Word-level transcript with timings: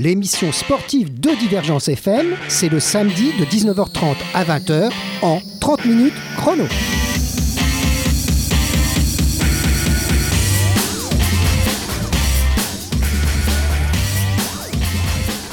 30 0.00 0.14
minutes 0.14 0.24
chrono, 0.30 0.50
l'émission 0.50 0.52
sportive 0.52 1.20
de 1.20 1.30
Divergence 1.38 1.88
FM, 1.88 2.34
c'est 2.48 2.68
le 2.68 2.80
samedi 2.80 3.32
de 3.38 3.44
19h30 3.44 4.16
à 4.34 4.44
20h 4.44 4.90
en 5.22 5.40
30 5.60 5.84
minutes 5.84 6.14
chrono. 6.36 6.64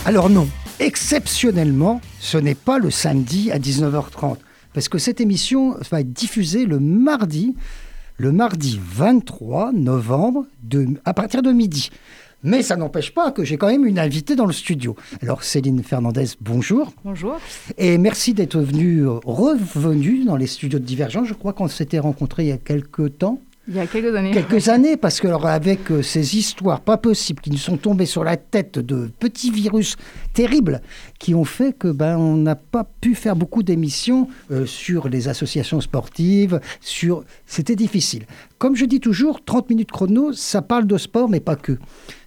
Alors 0.06 0.30
non, 0.30 0.48
exceptionnellement, 0.80 2.02
ce 2.20 2.38
n'est 2.38 2.56
pas 2.56 2.80
le 2.80 2.90
samedi 2.90 3.52
à 3.52 3.60
19h30, 3.60 4.38
parce 4.74 4.88
que 4.88 4.98
cette 4.98 5.20
émission 5.20 5.76
va 5.92 6.02
être 6.02 6.14
diffusée 6.14 6.66
le 6.66 6.80
mardi, 6.80 7.56
le 8.18 8.32
mardi 8.32 8.80
23 8.82 9.74
novembre, 9.74 10.46
à 11.06 11.14
partir 11.14 11.42
de 11.42 11.52
midi. 11.52 11.90
Mais 12.48 12.62
ça 12.62 12.78
n'empêche 12.78 13.14
pas 13.14 13.32
que 13.32 13.44
j'ai 13.44 13.58
quand 13.58 13.68
même 13.68 13.86
une 13.86 14.00
invitée 14.00 14.38
dans 14.38 14.46
le 14.46 14.54
studio. 14.54 14.96
Alors 15.22 15.44
Céline 15.44 15.84
Fernandez, 15.84 16.28
bonjour. 16.40 16.94
Bonjour. 17.04 17.36
Et 17.78 17.98
merci 17.98 18.34
d'être 18.34 18.58
venue, 18.62 19.06
revenue 19.06 20.24
dans 20.24 20.38
les 20.38 20.48
studios 20.48 20.80
de 20.80 20.86
Divergence. 20.86 21.28
Je 21.28 21.34
crois 21.34 21.52
qu'on 21.52 21.68
s'était 21.68 22.00
rencontrés 22.00 22.44
il 22.46 22.50
y 22.50 22.54
a 22.54 22.58
quelques 22.58 23.18
temps. 23.18 23.42
Il 23.70 23.76
y 23.76 23.80
a 23.80 23.86
quelques 23.88 24.16
années. 24.16 24.32
Quelques 24.32 24.70
années, 24.70 24.96
parce 24.96 25.20
que 25.20 25.28
avec 25.28 25.92
euh, 25.92 26.02
ces 26.02 26.38
histoires 26.38 26.80
pas 26.80 26.96
possibles 26.98 27.42
qui 27.42 27.52
nous 27.52 27.58
sont 27.58 27.76
tombées 27.76 28.06
sur 28.06 28.24
la 28.24 28.38
tête 28.38 28.80
de 28.80 29.10
petits 29.20 29.52
virus 29.52 29.98
terribles 30.34 30.82
qui 31.20 31.36
ont 31.36 31.44
fait 31.44 31.74
que 31.74 31.90
ben 31.90 32.18
on 32.18 32.38
n'a 32.38 32.56
pas 32.56 32.86
pu 33.02 33.14
faire 33.14 33.36
beaucoup 33.36 33.64
d'émissions 33.64 34.30
euh, 34.52 34.66
sur 34.66 35.10
les 35.10 35.28
associations 35.28 35.82
sportives, 35.82 36.62
sur 36.80 37.26
c'était 37.46 37.76
difficile. 37.76 38.24
Comme 38.58 38.76
je 38.78 38.86
dis 38.86 39.02
toujours, 39.02 39.44
30 39.44 39.70
minutes 39.70 39.92
chrono, 39.92 40.32
ça 40.32 40.62
parle 40.62 40.88
de 40.88 40.98
sport 40.98 41.28
mais 41.28 41.42
pas 41.42 41.58
que. 41.58 41.78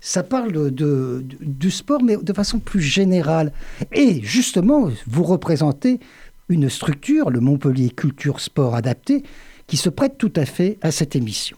Ça 0.03 0.23
parle 0.23 0.53
de, 0.53 0.69
de- 0.69 1.25
du 1.41 1.71
sport 1.71 2.03
mais 2.03 2.19
de 2.19 2.33
façon 2.35 2.59
plus 2.59 2.83
générale. 2.83 3.53
Et 3.93 4.21
justement, 4.23 4.91
vous 5.07 5.25
représentez 5.25 6.01
une 6.51 6.69
structure, 6.69 7.31
le 7.31 7.41
Montpellier 7.41 7.89
Culture 7.91 8.41
Sport 8.41 8.75
Adapté, 8.75 9.23
qui 9.71 9.77
se 9.77 9.89
prête 9.89 10.19
tout 10.19 10.33
à 10.35 10.47
fait 10.47 10.79
à 10.83 10.91
cette 10.91 11.15
émission. 11.15 11.57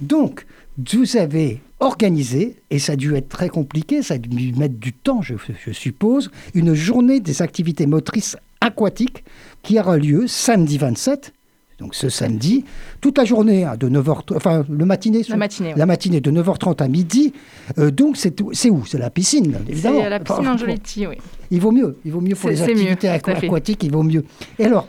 Donc, 0.00 0.44
vous 0.76 1.16
avez 1.16 1.60
organisé, 1.78 2.56
et 2.70 2.80
ça 2.80 2.94
a 2.94 2.96
dû 2.96 3.14
être 3.14 3.28
très 3.28 3.48
compliqué, 3.48 4.02
ça 4.02 4.14
a 4.14 4.18
dû 4.18 4.52
mettre 4.54 4.74
du 4.74 4.92
temps, 4.92 5.22
je, 5.22 5.34
je 5.64 5.70
suppose, 5.70 6.32
une 6.54 6.74
journée 6.74 7.20
des 7.20 7.42
activités 7.42 7.86
motrices 7.86 8.36
aquatiques 8.60 9.22
qui 9.62 9.78
aura 9.78 9.96
lieu 9.98 10.26
samedi 10.26 10.78
27, 10.78 11.32
donc 11.78 11.94
ce 11.94 12.08
samedi, 12.08 12.64
toute 13.00 13.18
la 13.18 13.24
journée, 13.24 13.62
hein, 13.62 13.76
de 13.78 13.88
9h, 13.88 14.34
enfin 14.34 14.64
le 14.68 14.84
matinée, 14.84 15.22
La 15.28 15.36
matinée, 15.36 15.68
ouais. 15.68 15.78
la 15.78 15.86
matinée 15.86 16.20
de 16.20 16.32
9h30 16.32 16.82
à 16.82 16.88
midi. 16.88 17.34
Euh, 17.78 17.92
donc 17.92 18.16
c'est 18.16 18.40
où? 18.68 18.84
C'est 18.84 18.98
la 18.98 19.10
piscine, 19.10 19.56
évidemment. 19.68 20.00
C'est 20.02 20.10
la 20.10 20.18
piscine 20.18 20.40
Enfin, 20.40 20.54
Angelotti, 20.54 21.06
oui. 21.06 21.18
il 21.52 21.60
vaut 21.60 21.70
mieux, 21.70 21.98
il 22.04 22.10
vaut 22.10 22.20
mieux 22.20 22.34
pour 22.34 22.50
les 22.50 22.56
mieux, 22.56 22.62
activités 22.64 23.08
aquatiques, 23.08 23.84
il 23.84 23.92
vaut 23.92 24.02
mieux. 24.02 24.24
Et 24.58 24.64
alors, 24.64 24.88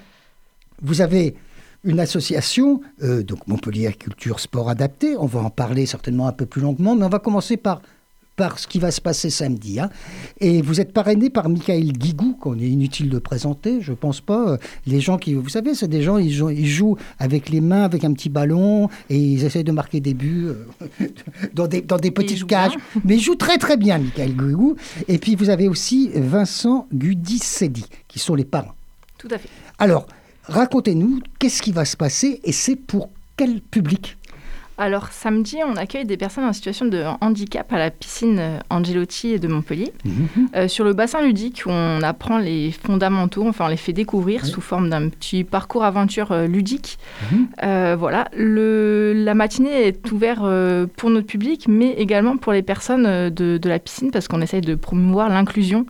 vous 0.82 1.02
avez 1.02 1.36
une 1.86 2.00
association, 2.00 2.82
euh, 3.04 3.24
donc 3.24 3.48
Montpellier 3.48 3.94
Culture 3.94 4.40
Sport 4.40 4.70
Adapté, 4.70 5.16
on 5.18 5.28
va 5.28 5.40
en 5.42 5.50
parler 5.50 5.86
certainement 5.86 6.28
un 6.28 6.32
peu 6.34 6.46
plus 6.46 6.62
longuement, 6.62 6.96
mais 6.96 7.06
on 7.06 7.10
va 7.10 7.20
commencer 7.20 7.56
par, 7.58 7.82
par 8.36 8.60
ce 8.60 8.68
qui 8.68 8.80
va 8.80 8.92
se 8.92 9.00
passer 9.00 9.30
samedi. 9.30 9.80
hein. 9.80 9.90
Et 10.42 10.62
vous 10.62 10.82
êtes 10.82 10.92
parrainé 10.92 11.30
par 11.30 11.48
Michael 11.48 11.94
Guigou, 11.94 12.34
qu'on 12.34 12.58
est 12.60 12.68
inutile 12.68 13.10
de 13.10 13.18
présenter, 13.20 13.82
je 13.82 13.94
pense 13.94 14.20
pas. 14.20 14.50
Euh, 14.54 14.58
Les 14.88 15.00
gens 15.00 15.18
qui, 15.18 15.36
vous 15.36 15.48
savez, 15.48 15.74
c'est 15.76 15.88
des 15.88 16.02
gens, 16.02 16.18
ils 16.18 16.34
jouent, 16.34 16.50
ils 16.50 16.68
jouent 16.68 16.98
avec 17.20 17.50
les 17.50 17.62
mains, 17.62 17.84
avec 17.84 18.04
un 18.04 18.12
petit 18.14 18.30
ballon, 18.30 18.90
et 19.10 19.18
ils 19.18 19.46
essayent 19.46 19.64
de 19.64 19.72
marquer 19.72 20.00
des 20.02 20.14
buts 20.14 20.48
euh, 20.48 21.08
dans, 21.54 21.68
des, 21.68 21.82
dans 21.82 21.98
des 21.98 22.12
petites 22.12 22.40
jouent 22.40 22.48
cages. 22.48 22.76
bien. 22.76 23.02
Mais 23.06 23.16
il 23.16 23.22
joue 23.22 23.36
très 23.36 23.58
très 23.58 23.78
bien, 23.78 24.00
Michael 24.00 24.34
Guigou. 24.36 24.76
Et 25.08 25.18
puis 25.18 25.36
vous 25.36 25.50
avez 25.50 25.68
aussi 25.70 26.10
Vincent 26.16 26.88
Gudi-Sedi, 26.94 27.86
qui 28.08 28.20
sont 28.20 28.36
les 28.36 28.44
parents. 28.46 28.74
Tout 29.18 29.30
à 29.32 29.38
fait. 29.38 29.50
Alors, 29.80 30.08
racontez-nous, 30.48 31.20
qu'est-ce 31.40 31.62
qui 31.62 31.72
va 31.72 31.86
se 31.86 31.98
passer 31.98 32.40
et 32.44 32.52
c'est 32.52 32.76
pour 32.76 33.10
quel 33.38 33.62
public? 33.62 34.18
Alors, 34.78 35.08
samedi, 35.08 35.60
on 35.66 35.78
accueille 35.78 36.04
des 36.04 36.18
personnes 36.18 36.44
en 36.44 36.52
situation 36.52 36.86
de 36.86 37.02
handicap 37.22 37.72
à 37.72 37.78
la 37.78 37.92
piscine 37.92 38.40
euh, 38.40 38.60
Angelotti 38.70 39.40
de 39.40 39.48
Montpellier. 39.48 39.94
Euh, 40.54 40.68
sur 40.68 40.84
le 40.84 40.92
bassin 40.92 41.22
ludique, 41.22 41.64
où 41.66 41.70
on 41.70 42.02
apprend 42.02 42.40
les 42.40 42.72
fondamentaux, 42.72 43.48
enfin, 43.48 43.66
on 43.66 43.68
les 43.70 43.78
fait 43.78 43.94
découvrir 43.94 44.42
Oui. 44.44 44.50
sous 44.50 44.60
forme 44.60 44.90
d'un 44.90 45.08
petit 45.08 45.46
parcours 45.46 45.86
aventure 45.86 46.34
euh, 46.34 46.46
ludique. 46.46 47.00
Mhm. 47.32 47.48
Euh, 47.64 47.96
voilà. 47.98 48.28
Le, 48.36 49.14
la 49.16 49.34
matinée 49.34 49.88
est 49.88 50.12
ouverte 50.12 50.42
euh, 50.44 50.88
pour 50.98 51.10
notre 51.10 51.28
public, 51.28 51.68
mais 51.70 51.92
également 51.92 52.36
pour 52.36 52.52
les 52.52 52.62
personnes 52.62 53.30
de, 53.30 53.58
de 53.58 53.70
la 53.70 53.80
piscine, 53.80 54.12
parce 54.12 54.28
qu'on 54.28 54.42
essaye 54.42 54.60
de 54.60 54.76
promouvoir 54.76 55.30
l'inclusion. 55.30 55.86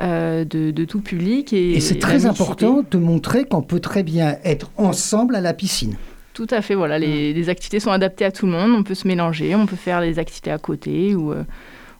Euh, 0.00 0.44
de, 0.44 0.70
de 0.70 0.84
tout 0.84 1.00
public 1.00 1.52
et, 1.52 1.72
Et 1.72 1.80
c'est 1.80 1.98
très 1.98 2.26
important 2.26 2.84
de 2.90 2.98
montrer 2.98 3.44
qu'on 3.44 3.62
peut 3.62 3.80
très 3.80 4.02
bien 4.02 4.36
être 4.44 4.70
ensemble 4.76 5.36
à 5.36 5.40
la 5.40 5.54
piscine. 5.54 5.96
Tout 6.32 6.48
à 6.50 6.62
fait, 6.62 6.74
voilà. 6.74 6.98
Les, 6.98 7.32
les 7.32 7.48
activités 7.48 7.78
sont 7.78 7.92
adaptées 7.92 8.24
à 8.24 8.32
tout 8.32 8.46
le 8.46 8.52
monde. 8.52 8.72
On 8.72 8.82
peut 8.82 8.94
se 8.94 9.06
mélanger, 9.06 9.54
on 9.54 9.66
peut 9.66 9.76
faire 9.76 10.00
des 10.00 10.18
activités 10.18 10.50
à 10.50 10.58
côté 10.58 11.14
ou, 11.14 11.32
euh, 11.32 11.44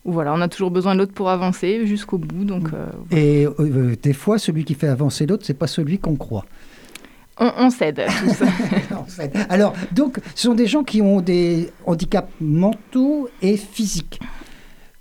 ou 0.04 0.12
voilà, 0.12 0.34
on 0.34 0.41
a 0.41 0.49
toujours 0.49 0.72
besoin 0.72 0.94
de 0.94 0.99
l'autre 1.00 1.12
pour 1.12 1.31
avancer 1.31 1.87
jusqu'au 1.87 2.19
bout. 2.19 2.44
Donc, 2.44 2.69
euh, 2.75 2.87
Et 3.16 3.47
des 4.03 4.12
fois, 4.12 4.38
celui 4.38 4.65
qui 4.65 4.75
fait 4.75 4.88
avancer 4.88 5.25
l'autre, 5.27 5.44
c'est 5.47 5.59
pas 5.59 5.69
celui 5.69 5.99
qu'on 5.99 6.16
croit. 6.16 6.47
on, 7.38 7.53
on 7.59 7.71
tous. 7.71 8.43
En 8.97 9.04
fait. 9.04 9.37
Alors, 9.49 9.72
donc, 9.93 10.19
ce 10.34 10.49
sont 10.49 10.54
des 10.54 10.66
gens 10.66 10.83
qui 10.83 11.00
ont 11.00 11.21
des 11.21 11.71
handicaps 11.87 12.28
mentaux 12.41 13.28
et 13.41 13.56
physiques. 13.56 14.21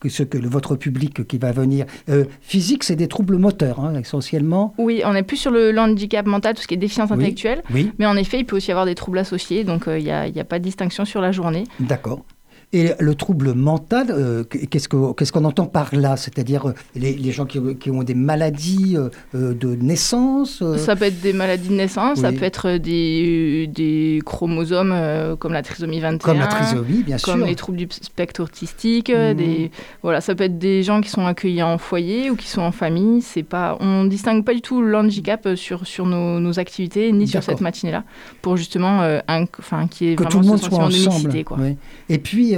Que 0.04 0.10
ce 0.10 0.24
que 0.24 0.38
le- 0.38 0.50
votre 0.50 0.76
public 0.76 1.26
qui 1.26 1.38
va 1.38 1.54
venir. 1.54 1.86
Euh, 2.10 2.26
physique, 2.42 2.84
c'est 2.84 2.98
des 2.98 3.08
troubles 3.08 3.38
moteurs, 3.38 3.80
hein, 3.80 3.96
essentiellement. 3.98 4.74
oui, 4.78 5.02
on 5.06 5.16
est 5.16 5.24
plus 5.24 5.38
sur 5.38 5.50
le, 5.50 5.74
handicap 5.80 6.26
mental, 6.26 6.56
tout 6.56 6.62
ce 6.62 6.68
qui 6.68 6.74
est 6.74 6.78
déficience 6.78 7.10
Oui. 7.10 7.16
intellectuelle. 7.16 7.64
Oui, 7.74 7.90
Mais 8.00 8.06
en 8.06 8.18
effet, 8.18 8.40
il 8.40 8.46
peut 8.46 8.58
aussi 8.58 8.68
y 8.68 8.72
avoir 8.72 8.86
des 8.86 8.96
troubles 8.96 9.18
associés, 9.20 9.64
donc 9.64 9.88
euh, 9.88 9.98
il 9.98 10.04
n'y 10.04 10.12
a, 10.12 10.28
il 10.28 10.36
y 10.36 10.42
a 10.42 10.44
pas 10.44 10.60
de 10.60 10.64
distinction 10.66 11.06
sur 11.06 11.22
la 11.22 11.32
journée. 11.32 11.64
d'accord. 11.80 12.26
Et 12.74 12.92
le 13.00 13.14
trouble 13.16 13.54
mental, 13.54 14.08
euh, 14.10 14.44
qu'est-ce 14.44 14.90
que- 14.90 15.14
qu'est-ce 15.14 15.32
qu'on 15.32 15.46
entend 15.46 15.66
par 15.68 15.94
là? 15.96 16.18
C'est-à-dire 16.18 16.70
euh, 16.70 16.74
les, 16.96 17.14
les 17.14 17.32
gens 17.32 17.46
qui, 17.46 17.60
qui 17.80 17.92
ont 17.92 18.02
des 18.04 18.16
maladies 18.16 18.98
euh, 18.98 19.54
de 19.54 19.76
naissance 19.76 20.62
euh, 20.64 20.78
Ça 20.78 20.96
peut 20.96 21.06
être 21.06 21.22
des 21.22 21.34
maladies 21.34 21.70
de 21.70 21.76
naissance, 21.76 22.20
ça 22.20 22.32
peut 22.32 22.44
être 22.44 22.78
des, 22.78 23.68
des 23.68 24.22
chromosomes 24.26 24.94
comme 25.40 25.54
la 25.54 25.62
trisomie 25.62 26.00
21. 26.00 26.18
Comme 26.18 26.40
la 26.40 26.48
trisomie, 26.48 27.04
bien 27.04 27.18
comme 27.18 27.38
sûr. 27.40 27.46
les 27.46 27.56
troubles 27.56 27.78
du 27.78 27.88
spectre 27.92 28.42
autistique, 28.44 29.10
Mhm. 29.14 29.34
des 29.36 29.72
voilà, 30.02 30.20
ça 30.22 30.34
peut 30.34 30.44
être 30.46 30.58
des 30.58 30.82
gens 30.84 31.02
qui 31.02 31.10
sont 31.10 31.26
accueillis 31.26 31.62
en 31.64 31.78
foyer 31.78 32.30
ou 32.32 32.36
qui 32.36 32.48
sont 32.48 32.62
en 32.62 32.72
famille. 32.72 33.22
Pas, 33.50 33.78
on 33.82 34.06
distingue 34.06 34.44
pas 34.44 34.54
du 34.54 34.62
tout 34.62 34.82
le 34.82 34.98
handicap 34.98 35.46
euh, 35.46 35.56
sur 35.56 35.86
sur 35.86 36.06
nos, 36.06 36.40
nos 36.40 36.60
activités 36.60 37.12
ni 37.12 37.28
sur 37.28 37.44
cette 37.44 37.62
matinée-là 37.62 38.04
pour 38.42 38.58
justement, 38.58 39.02
un- 39.28 39.46
enfin, 39.60 39.88
qui 39.88 40.10
est 40.10 40.16
que 40.16 40.24
vraiment 40.24 40.32
tout 40.32 40.40
le 40.42 40.48
monde 40.48 40.60
ce 40.60 40.70
soit 40.70 40.80
ensemble. 40.80 41.44
quoi. 41.44 41.58
oui. 41.60 41.76
Et 42.10 42.18
puis, 42.18 42.56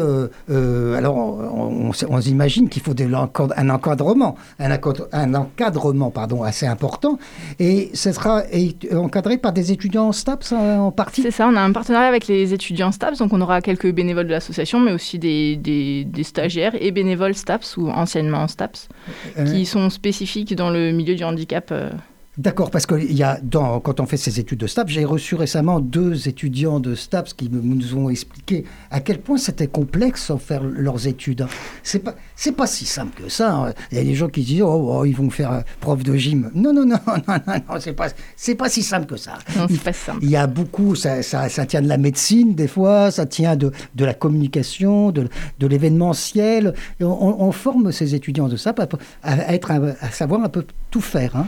alors, 0.97 1.17
on, 1.17 1.89
on, 1.89 1.91
on 2.09 2.21
s'imagine 2.21 2.69
qu'il 2.69 2.81
faut 2.81 2.93
de 2.93 3.05
un 3.05 3.69
encadrement, 3.69 4.35
un, 4.59 4.71
encad- 4.75 5.07
un 5.11 5.33
encadrement 5.33 6.11
pardon, 6.11 6.43
assez 6.43 6.65
important. 6.67 7.17
Et 7.59 7.89
ce 7.93 8.11
sera 8.11 8.43
encadré 8.93 9.37
par 9.37 9.53
des 9.53 9.71
étudiants 9.71 10.07
en 10.07 10.11
STAPS 10.11 10.51
en, 10.53 10.87
en 10.87 10.91
partie 10.91 11.21
C'est 11.21 11.31
ça, 11.31 11.47
on 11.47 11.55
a 11.55 11.61
un 11.61 11.71
partenariat 11.71 12.07
avec 12.07 12.27
les 12.27 12.53
étudiants 12.53 12.91
STAPS, 12.91 13.19
donc 13.19 13.31
on 13.33 13.41
aura 13.41 13.61
quelques 13.61 13.91
bénévoles 13.91 14.27
de 14.27 14.31
l'association, 14.31 14.79
mais 14.79 14.91
aussi 14.91 15.19
des, 15.19 15.55
des, 15.55 16.03
des 16.05 16.23
stagiaires 16.23 16.73
et 16.79 16.91
bénévoles 16.91 17.35
STAPS 17.35 17.77
ou 17.77 17.89
anciennement 17.89 18.47
STAPS, 18.47 18.87
Euh, 19.37 19.45
qui 19.45 19.65
sont 19.65 19.89
spécifiques 19.89 20.55
dans 20.55 20.69
le 20.69 20.91
milieu 20.91 21.15
du 21.15 21.23
handicap. 21.23 21.71
D'accord, 22.37 22.69
parce 22.69 22.85
que 22.85 22.95
y 22.95 23.23
a 23.23 23.39
dans, 23.41 23.79
quand 23.79 24.01
on 24.01 24.05
fait 24.05 24.17
ces 24.17 24.41
études 24.41 24.59
de 24.59 24.67
STAPS, 24.67 24.91
j'ai 24.91 25.05
reçu 25.05 25.35
récemment 25.35 25.79
deux 25.79 26.27
étudiants 26.27 26.81
de 26.81 26.93
STAPS 26.93 27.33
qui 27.33 27.49
nous 27.49 27.95
ont 27.95 28.09
expliqué 28.09 28.65
à 28.91 28.99
quel 28.99 29.19
point 29.21 29.37
c'était 29.37 29.67
complexe 29.67 30.29
en 30.29 30.37
faire 30.37 30.61
leurs 30.63 31.07
études. 31.07 31.47
C'est 31.81 31.99
pas, 31.99 32.13
c'est 32.35 32.51
pas 32.51 32.67
si 32.67 32.83
simple 32.85 33.23
que 33.23 33.29
ça. 33.29 33.55
hein. 33.55 33.73
Il 33.91 33.97
y 33.97 34.01
a 34.01 34.03
des 34.03 34.15
gens 34.15 34.27
qui 34.27 34.43
disent 34.43 34.63
oh, 34.63 34.89
oh, 34.99 35.05
ils 35.05 35.15
vont 35.15 35.29
faire 35.29 35.51
euh, 35.53 35.61
prof 35.79 36.03
de 36.03 36.13
gym. 36.17 36.51
Non, 36.53 36.73
non, 36.73 36.85
non, 36.85 36.97
non, 37.07 37.35
non, 37.47 37.53
non 37.69 37.79
c'est 37.79 37.93
pas, 37.93 38.07
c'est 38.35 38.55
pas 38.55 38.67
si 38.67 38.83
simple 38.83 39.05
que 39.05 39.15
ça. 39.15 39.37
Non, 39.55 39.67
Il 39.69 39.77
c'est 39.77 39.83
pas 39.85 39.93
simple. 39.93 40.19
Il 40.21 40.29
y 40.29 40.35
a 40.35 40.45
beaucoup, 40.45 40.93
ça, 40.95 41.23
ça, 41.23 41.47
ça 41.47 41.65
tient 41.65 41.81
de 41.81 41.87
la 41.87 41.97
médecine 41.97 42.53
des 42.53 42.67
fois, 42.67 43.11
ça 43.11 43.25
tient 43.25 43.55
de, 43.55 43.71
de 43.95 44.03
la 44.03 44.13
communication, 44.13 45.11
de, 45.11 45.29
de 45.59 45.67
l'événementiel. 45.67 46.73
On, 46.99 47.05
on 47.39 47.51
forme 47.53 47.93
ces 47.93 48.13
étudiants 48.13 48.49
de 48.49 48.57
STAPS 48.57 48.81
à, 48.81 48.87
à 49.23 49.53
être, 49.53 49.71
à 49.71 50.09
savoir 50.11 50.41
un 50.43 50.49
peu 50.49 50.65
tout 50.91 50.99
faire. 51.01 51.37
hein. 51.37 51.47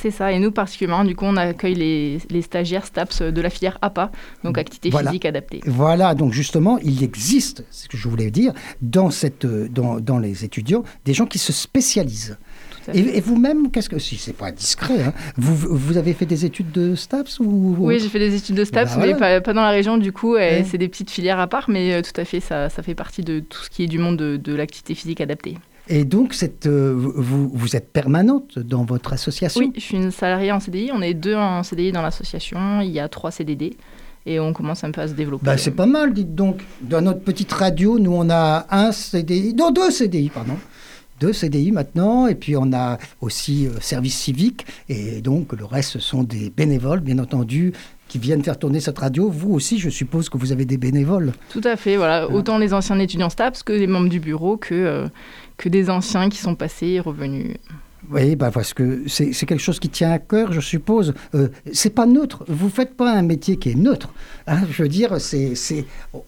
C'est 0.00 0.12
ça, 0.12 0.30
et 0.30 0.38
nous 0.38 0.52
particulièrement, 0.52 1.04
du 1.04 1.16
coup, 1.16 1.24
on 1.24 1.36
accueille 1.36 1.74
les, 1.74 2.18
les 2.30 2.42
stagiaires 2.42 2.86
STAPS 2.86 3.22
de 3.22 3.40
la 3.40 3.50
filière 3.50 3.78
APA, 3.82 4.12
donc 4.44 4.56
activité 4.56 4.90
Voilà. 4.90 5.10
physique 5.10 5.24
adaptée. 5.24 5.60
Voilà, 5.66 6.14
donc 6.14 6.32
justement, 6.32 6.78
il 6.78 7.02
existe, 7.02 7.64
c'est 7.70 7.84
ce 7.84 7.88
que 7.88 7.96
je 7.96 8.08
voulais 8.08 8.30
dire, 8.30 8.52
dans, 8.80 9.10
cette, 9.10 9.44
euh, 9.44 9.68
dans, 9.68 9.98
dans 9.98 10.20
les 10.20 10.44
étudiants, 10.44 10.84
des 11.04 11.14
gens 11.14 11.26
qui 11.26 11.38
se 11.38 11.52
spécialisent. 11.52 12.38
Et, 12.94 13.20
vous-même, 13.20 13.70
qu'est-ce 13.70 13.88
que 13.90 13.98
si 13.98 14.16
c'est 14.16 14.32
pas 14.32 14.50
discret, 14.50 15.02
hein, 15.02 15.12
vous, 15.36 15.54
vous 15.54 15.96
avez 15.98 16.14
fait 16.14 16.24
des 16.26 16.46
études 16.46 16.70
de 16.72 16.94
STAPS 16.94 17.40
ou 17.40 17.76
Oui, 17.78 17.98
j'ai 17.98 18.08
fait 18.08 18.18
des 18.18 18.34
études 18.34 18.54
de 18.54 18.64
STAPS, 18.64 18.96
bah 18.96 19.02
mais 19.06 19.14
pas, 19.14 19.40
pas, 19.42 19.52
dans 19.52 19.60
la 19.62 19.70
région 19.70 19.98
du 19.98 20.12
coup. 20.12 20.36
C'est 20.38 20.78
des 20.78 20.88
petites 20.88 21.10
filières 21.10 21.38
à 21.38 21.48
part, 21.48 21.68
mais 21.68 22.00
tout 22.02 22.18
à 22.18 22.24
fait, 22.24 22.40
ça, 22.40 22.70
ça 22.70 22.82
fait 22.82 22.94
partie 22.94 23.22
de 23.22 23.40
tout 23.40 23.62
ce 23.62 23.68
qui 23.68 23.82
est 23.82 23.88
du 23.88 23.98
monde 23.98 24.16
de, 24.16 24.38
de 24.38 24.54
l'activité 24.54 24.94
physique 24.94 25.20
adaptée. 25.20 25.58
Et 25.88 26.04
donc, 26.04 26.34
cette, 26.34 26.66
euh, 26.66 26.92
vous, 26.94 27.48
vous, 27.48 27.76
êtes 27.76 27.92
permanente 27.92 28.58
dans 28.58 28.84
votre 28.84 29.12
association? 29.12 29.60
Oui, 29.60 29.72
je 29.74 29.80
suis 29.80 29.96
une 29.96 30.10
salariée 30.10 30.52
en 30.52 30.60
CDI. 30.60 30.90
On 30.92 31.00
est 31.00 31.14
deux 31.14 31.34
en 31.34 31.62
CDI 31.62 31.92
dans 31.92 32.02
l'association. 32.02 32.80
Il 32.82 32.90
y 32.90 33.00
a 33.00 33.08
trois 33.08 33.30
CDD. 33.30 33.76
Et 34.26 34.38
on 34.38 34.52
commence 34.52 34.84
un 34.84 34.90
peu 34.90 35.00
à 35.00 35.08
se 35.08 35.14
développer. 35.14 35.46
Bah, 35.46 35.56
c'est 35.56 35.70
pas 35.70 35.86
mal, 35.86 36.12
dites 36.12 36.34
donc. 36.34 36.60
Dans 36.82 37.00
notre 37.00 37.20
petite 37.20 37.50
radio, 37.52 37.98
nous, 37.98 38.12
on 38.12 38.28
a 38.28 38.66
un 38.70 38.92
CDI. 38.92 39.54
Non, 39.54 39.70
deux 39.70 39.90
CDI, 39.90 40.28
pardon 40.28 40.56
deux 41.20 41.32
CDI 41.32 41.72
maintenant, 41.72 42.26
et 42.26 42.34
puis 42.34 42.56
on 42.56 42.72
a 42.72 42.98
aussi 43.20 43.66
euh, 43.66 43.70
service 43.80 44.16
civique, 44.16 44.66
et 44.88 45.20
donc 45.20 45.52
le 45.52 45.64
reste 45.64 45.90
ce 45.90 45.98
sont 45.98 46.22
des 46.22 46.50
bénévoles, 46.50 47.00
bien 47.00 47.18
entendu, 47.18 47.72
qui 48.08 48.18
viennent 48.18 48.42
faire 48.42 48.58
tourner 48.58 48.80
cette 48.80 48.98
radio. 48.98 49.28
Vous 49.28 49.52
aussi, 49.52 49.78
je 49.78 49.90
suppose 49.90 50.28
que 50.28 50.38
vous 50.38 50.52
avez 50.52 50.64
des 50.64 50.78
bénévoles. 50.78 51.32
Tout 51.50 51.60
à 51.64 51.76
fait, 51.76 51.96
voilà. 51.96 52.28
Autant 52.30 52.58
les 52.58 52.72
anciens 52.72 52.98
étudiants 52.98 53.28
STAPS 53.28 53.62
que 53.62 53.72
les 53.72 53.86
membres 53.86 54.08
du 54.08 54.20
bureau, 54.20 54.56
que, 54.56 54.74
euh, 54.74 55.08
que 55.58 55.68
des 55.68 55.90
anciens 55.90 56.30
qui 56.30 56.38
sont 56.38 56.54
passés 56.54 56.86
et 56.86 57.00
revenus. 57.00 57.56
Oui, 58.10 58.36
bah 58.36 58.50
parce 58.50 58.72
que 58.72 59.02
c'est 59.06 59.32
quelque 59.32 59.58
chose 59.58 59.78
qui 59.78 59.90
tient 59.90 60.10
à 60.10 60.18
cœur, 60.18 60.52
je 60.52 60.60
suppose. 60.60 61.12
Euh, 61.34 61.48
c'est 61.72 61.90
pas 61.90 62.06
neutre. 62.06 62.44
Vous 62.48 62.70
faites 62.70 62.94
pas 62.94 63.12
un 63.12 63.22
métier 63.22 63.56
qui 63.56 63.70
est 63.70 63.74
neutre. 63.74 64.08
Hein. 64.46 64.60
je 64.70 64.82
veux 64.82 64.88
dire, 64.88 65.20
c'est, 65.20 65.54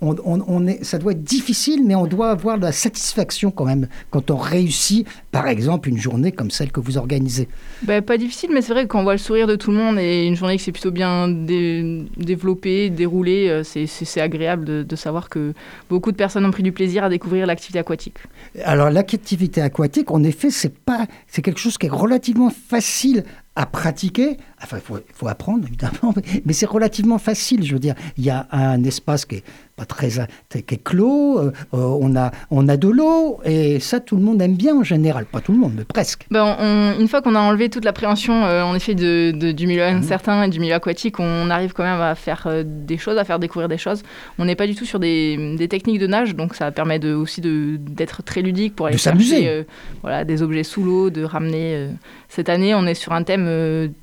on, 0.03 0.15
on, 0.25 0.67
est, 0.67 0.85
ça 0.85 0.99
doit 0.99 1.13
être 1.13 1.25
difficile, 1.25 1.83
mais 1.87 1.95
on 1.95 2.07
doit 2.07 2.31
avoir 2.31 2.59
de 2.59 2.65
la 2.65 2.73
satisfaction 2.73 3.51
quand 3.51 3.65
même 3.65 3.89
quand 4.11 4.31
on 4.31 4.37
réussit, 4.37 5.07
par 5.33 5.49
exemple, 5.49 5.89
une 5.89 5.97
journée 5.97 6.33
comme 6.33 6.51
celle 6.51 6.71
que 6.71 6.81
vous 6.81 6.99
organisez. 6.99 7.49
Bah, 7.83 8.03
pas 8.03 8.19
difficile, 8.19 8.51
mais 8.53 8.61
c'est 8.61 8.75
vrai 8.75 8.83
que 8.83 8.89
quand 8.89 9.01
on 9.01 9.05
voit 9.05 9.15
le 9.15 9.19
sourire 9.19 9.47
de 9.47 9.57
tout 9.57 9.71
le 9.71 9.79
monde 9.79 9.99
et 9.99 10.27
une 10.27 10.37
journée 10.37 10.59
qui 10.59 10.65
s'est 10.65 10.73
plutôt 10.73 10.91
bien 10.91 11.29
développée, 11.29 12.91
déroulée, 12.91 13.49
euh, 13.49 13.63
c'est 13.65 14.21
agréable 14.21 14.67
de, 14.67 14.83
de 14.83 14.97
savoir 14.97 15.31
que 15.31 15.55
beaucoup 15.89 16.13
de 16.13 16.17
personnes 16.17 16.45
ont 16.45 16.51
pris 16.51 16.63
du 16.63 16.73
plaisir 16.73 17.05
à 17.05 17.09
découvrir 17.09 17.47
l'activité 17.47 17.79
aquatique. 17.79 18.19
Alors 18.65 18.91
l'activité 18.91 19.63
aquatique, 19.63 20.11
en 20.11 20.23
effet, 20.25 20.51
c'est 20.51 20.75
pas, 20.75 21.07
c'est 21.27 21.41
quelque 21.41 21.59
chose 21.61 21.70
qui 21.79 21.87
est 21.87 21.91
relativement 21.91 22.51
facile 22.51 23.25
à 23.61 23.67
pratiquer. 23.67 24.39
Enfin, 24.63 24.79
il 24.79 25.03
faut, 25.13 25.29
apprendre, 25.29 25.67
évidemment, 25.67 26.15
mais 26.47 26.55
c'est 26.55 26.67
relativement 26.67 27.19
facile. 27.19 27.63
Je 27.63 27.75
veux 27.75 27.79
dire, 27.79 27.95
il 28.17 28.25
y 28.25 28.31
a 28.31 28.47
un 28.53 28.83
espace 28.85 29.27
qui 29.27 29.37
est 29.37 29.45
pas 29.77 29.87
très, 29.87 30.09
qui 30.09 30.75
est 30.75 30.83
clos, 30.83 31.39
euh, 31.39 31.53
euh, 31.73 31.79
on, 31.79 32.15
a, 32.15 32.33
on 32.51 32.69
a 32.69 32.77
de 32.77 32.89
l'eau, 32.89 33.41
et 33.45 33.81
ça, 33.81 33.99
tout 33.99 34.17
le 34.17 34.23
monde 34.23 34.43
aime 34.43 34.55
bien 34.55 34.77
en 34.77 34.83
général. 34.83 35.25
Pas 35.25 35.41
tout 35.41 35.53
le 35.53 35.59
monde, 35.59 35.73
mais 35.75 35.85
presque. 35.85 36.27
Ben, 36.31 36.95
une 36.99 37.09
fois 37.09 37.23
qu'on 37.23 37.35
a 37.35 37.41
enlevé 37.41 37.71
toute 37.71 37.87
l'appréhension, 37.87 38.45
euh, 38.45 38.63
en 38.63 38.75
effet, 38.75 38.95
de, 38.95 39.53
du 39.53 39.67
milieu 39.67 39.83
mmh. 39.83 39.97
incertain 39.97 40.43
et 40.43 40.49
du 40.49 40.61
milieu 40.61 40.75
aquatique, 40.75 41.19
on 41.19 41.49
arrive 41.49 41.73
quand 41.73 41.85
même 41.85 42.01
à 42.01 42.15
faire 42.15 42.47
des 42.65 42.99
choses, 42.99 43.17
à 43.17 43.25
faire 43.25 43.39
découvrir 43.39 43.69
des 43.69 43.79
choses. 43.79 44.03
On 44.39 44.45
n'est 44.45 44.57
pas 44.57 44.67
du 44.67 44.75
tout 44.75 44.85
sur 44.85 45.01
des, 45.01 45.57
des, 45.57 45.69
techniques 45.69 45.99
de 45.99 46.07
nage, 46.07 46.37
donc 46.37 46.55
ça 46.55 46.71
permet 46.71 46.99
de, 46.99 47.15
aussi 47.15 47.41
d'être 47.41 48.23
très 48.23 48.43
ludique 48.43 48.77
pour 48.77 48.87
aller 48.87 48.99
chercher 48.99 49.65
voilà, 50.03 50.25
des 50.25 50.43
objets 50.43 50.65
sous 50.65 50.83
l'eau, 50.83 51.09
de 51.09 51.25
ramener. 51.25 51.89
cette 52.29 52.51
année, 52.51 52.75
on 52.75 52.87
est 52.87 52.95
sur 52.95 53.13
un 53.13 53.23
thème 53.23 53.49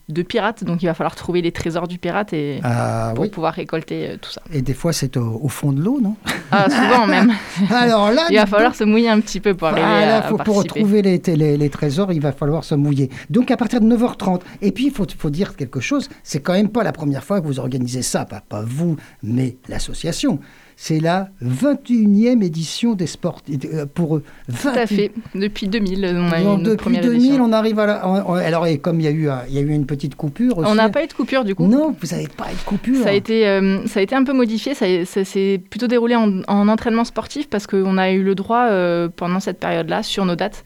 de 0.09 0.21
pirates, 0.21 0.63
donc 0.63 0.81
il 0.83 0.85
va 0.85 0.93
falloir 0.93 1.15
trouver 1.15 1.41
les 1.41 1.51
trésors 1.51 1.87
du 1.87 1.97
pirate 1.97 2.31
et 2.33 2.59
ah 2.63 3.11
pour 3.15 3.29
pouvoir 3.29 3.53
récolter 3.53 4.09
euh, 4.09 4.17
tout 4.21 4.31
ça. 4.31 4.41
Et 4.53 4.61
des 4.61 4.73
fois, 4.73 4.93
c'est 4.93 5.17
au, 5.17 5.47
fond 5.49 5.73
de 5.73 5.81
l'eau, 5.81 5.99
non? 6.01 6.15
Ah, 6.51 6.69
Souvent 6.69 7.07
même. 7.07 7.33
Alors 7.69 8.11
là, 8.11 8.27
il 8.29 8.37
va 8.37 8.45
falloir 8.45 8.73
se 8.73 8.83
mouiller 8.85 9.09
un 9.09 9.19
petit 9.19 9.39
peu 9.39 9.53
pour 9.53 9.67
arriver 9.67 9.85
à, 9.85 10.21
faut, 10.23 10.37
Pour 10.37 10.57
retrouver 10.57 11.01
les, 11.01 11.57
les, 11.57 11.69
trésors, 11.69 12.13
il 12.13 12.21
va 12.21 12.31
falloir 12.31 12.63
se 12.63 12.75
mouiller. 12.75 13.09
Donc 13.29 13.51
à 13.51 13.57
partir 13.57 13.81
de 13.81 13.85
9h30. 13.85 14.41
Et 14.61 14.71
puis, 14.71 14.85
il 14.85 14.91
faut, 14.91 15.05
faut, 15.17 15.29
dire 15.29 15.55
quelque 15.55 15.79
chose, 15.79 16.09
c'est 16.23 16.39
quand 16.39 16.53
même 16.53 16.69
pas 16.69 16.83
la 16.83 16.93
première 16.93 17.23
fois 17.23 17.41
que 17.41 17.45
vous 17.45 17.59
organisez 17.59 18.01
ça, 18.01 18.25
pas, 18.25 18.41
pas 18.47 18.63
vous, 18.65 18.95
mais 19.23 19.57
l'association 19.67 20.39
c'est 20.79 20.99
la 20.99 21.29
21e 21.43 22.43
édition 22.43 22.93
des 22.93 23.07
sports 23.07 23.41
euh, 23.49 23.87
pour 23.91 24.17
eux. 24.17 24.23
Tout 24.61 24.67
à 24.67 24.85
fait. 24.85 25.11
Depuis 25.33 25.67
2000, 25.67 26.05
on 26.15 26.31
a 26.31 26.39
eu 26.39 26.43
une 26.43 26.61
Depuis 26.61 26.99
2000, 26.99 27.41
on 27.41 27.51
arrive 27.51 27.79
à 27.79 27.85
la... 27.87 27.95
Alors, 28.45 28.67
et 28.67 28.77
comme 28.77 28.99
il 28.99 29.05
y, 29.05 29.07
a 29.07 29.11
eu, 29.11 29.27
il 29.49 29.55
y 29.55 29.57
a 29.57 29.61
eu 29.61 29.69
une 29.71 29.87
petite 29.87 30.13
coupure 30.13 30.59
aussi. 30.59 30.69
On 30.69 30.75
n'a 30.75 30.89
pas 30.89 31.03
eu 31.03 31.07
de 31.07 31.13
coupure, 31.13 31.43
du 31.43 31.55
coup. 31.55 31.65
Non, 31.65 31.95
vous 31.99 32.07
n'avez 32.15 32.27
pas 32.27 32.51
eu 32.51 32.55
de 32.55 32.61
coupure. 32.63 33.03
Ça 33.03 33.09
a 33.09 33.13
été, 33.13 33.47
euh, 33.47 33.87
ça 33.87 34.01
a 34.01 34.03
été 34.03 34.13
un 34.13 34.23
peu 34.23 34.33
modifié. 34.33 34.75
Ça, 34.75 34.85
s'est 35.25 35.59
plutôt 35.67 35.87
déroulé 35.87 36.15
en, 36.15 36.43
entraînement 36.47 37.05
sportif 37.05 37.49
parce 37.49 37.65
qu'on 37.65 37.97
a 37.97 38.11
eu 38.11 38.21
le 38.21 38.35
droit, 38.35 38.67
euh, 38.69 39.09
pendant 39.13 39.39
cette 39.39 39.59
période-là, 39.59 40.03
sur 40.03 40.25
nos 40.25 40.35
dates, 40.35 40.63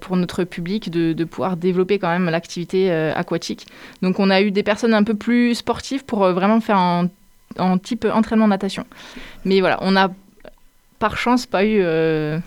pour 0.00 0.16
notre 0.16 0.42
public 0.42 0.90
de, 0.90 1.12
de, 1.12 1.24
pouvoir 1.24 1.56
développer 1.56 2.00
quand 2.00 2.08
même 2.08 2.28
l'activité 2.28 2.90
aquatique. 2.90 3.68
Donc 4.02 4.18
on 4.18 4.28
a 4.28 4.42
eu 4.42 4.50
des 4.50 4.64
personnes 4.64 4.92
un 4.92 5.04
peu 5.04 5.14
plus 5.14 5.54
sportives 5.54 6.04
pour 6.04 6.28
vraiment 6.32 6.60
faire 6.60 6.78
un 6.78 7.08
en 7.58 7.78
type 7.78 8.06
entraînement 8.10 8.48
natation. 8.48 8.84
Mais 9.44 9.60
voilà, 9.60 9.78
on 9.82 9.92
n'a 9.92 10.10
par 10.98 11.16
chance 11.16 11.46
pas 11.46 11.64
eu 11.64 11.80
euh, 11.80 12.38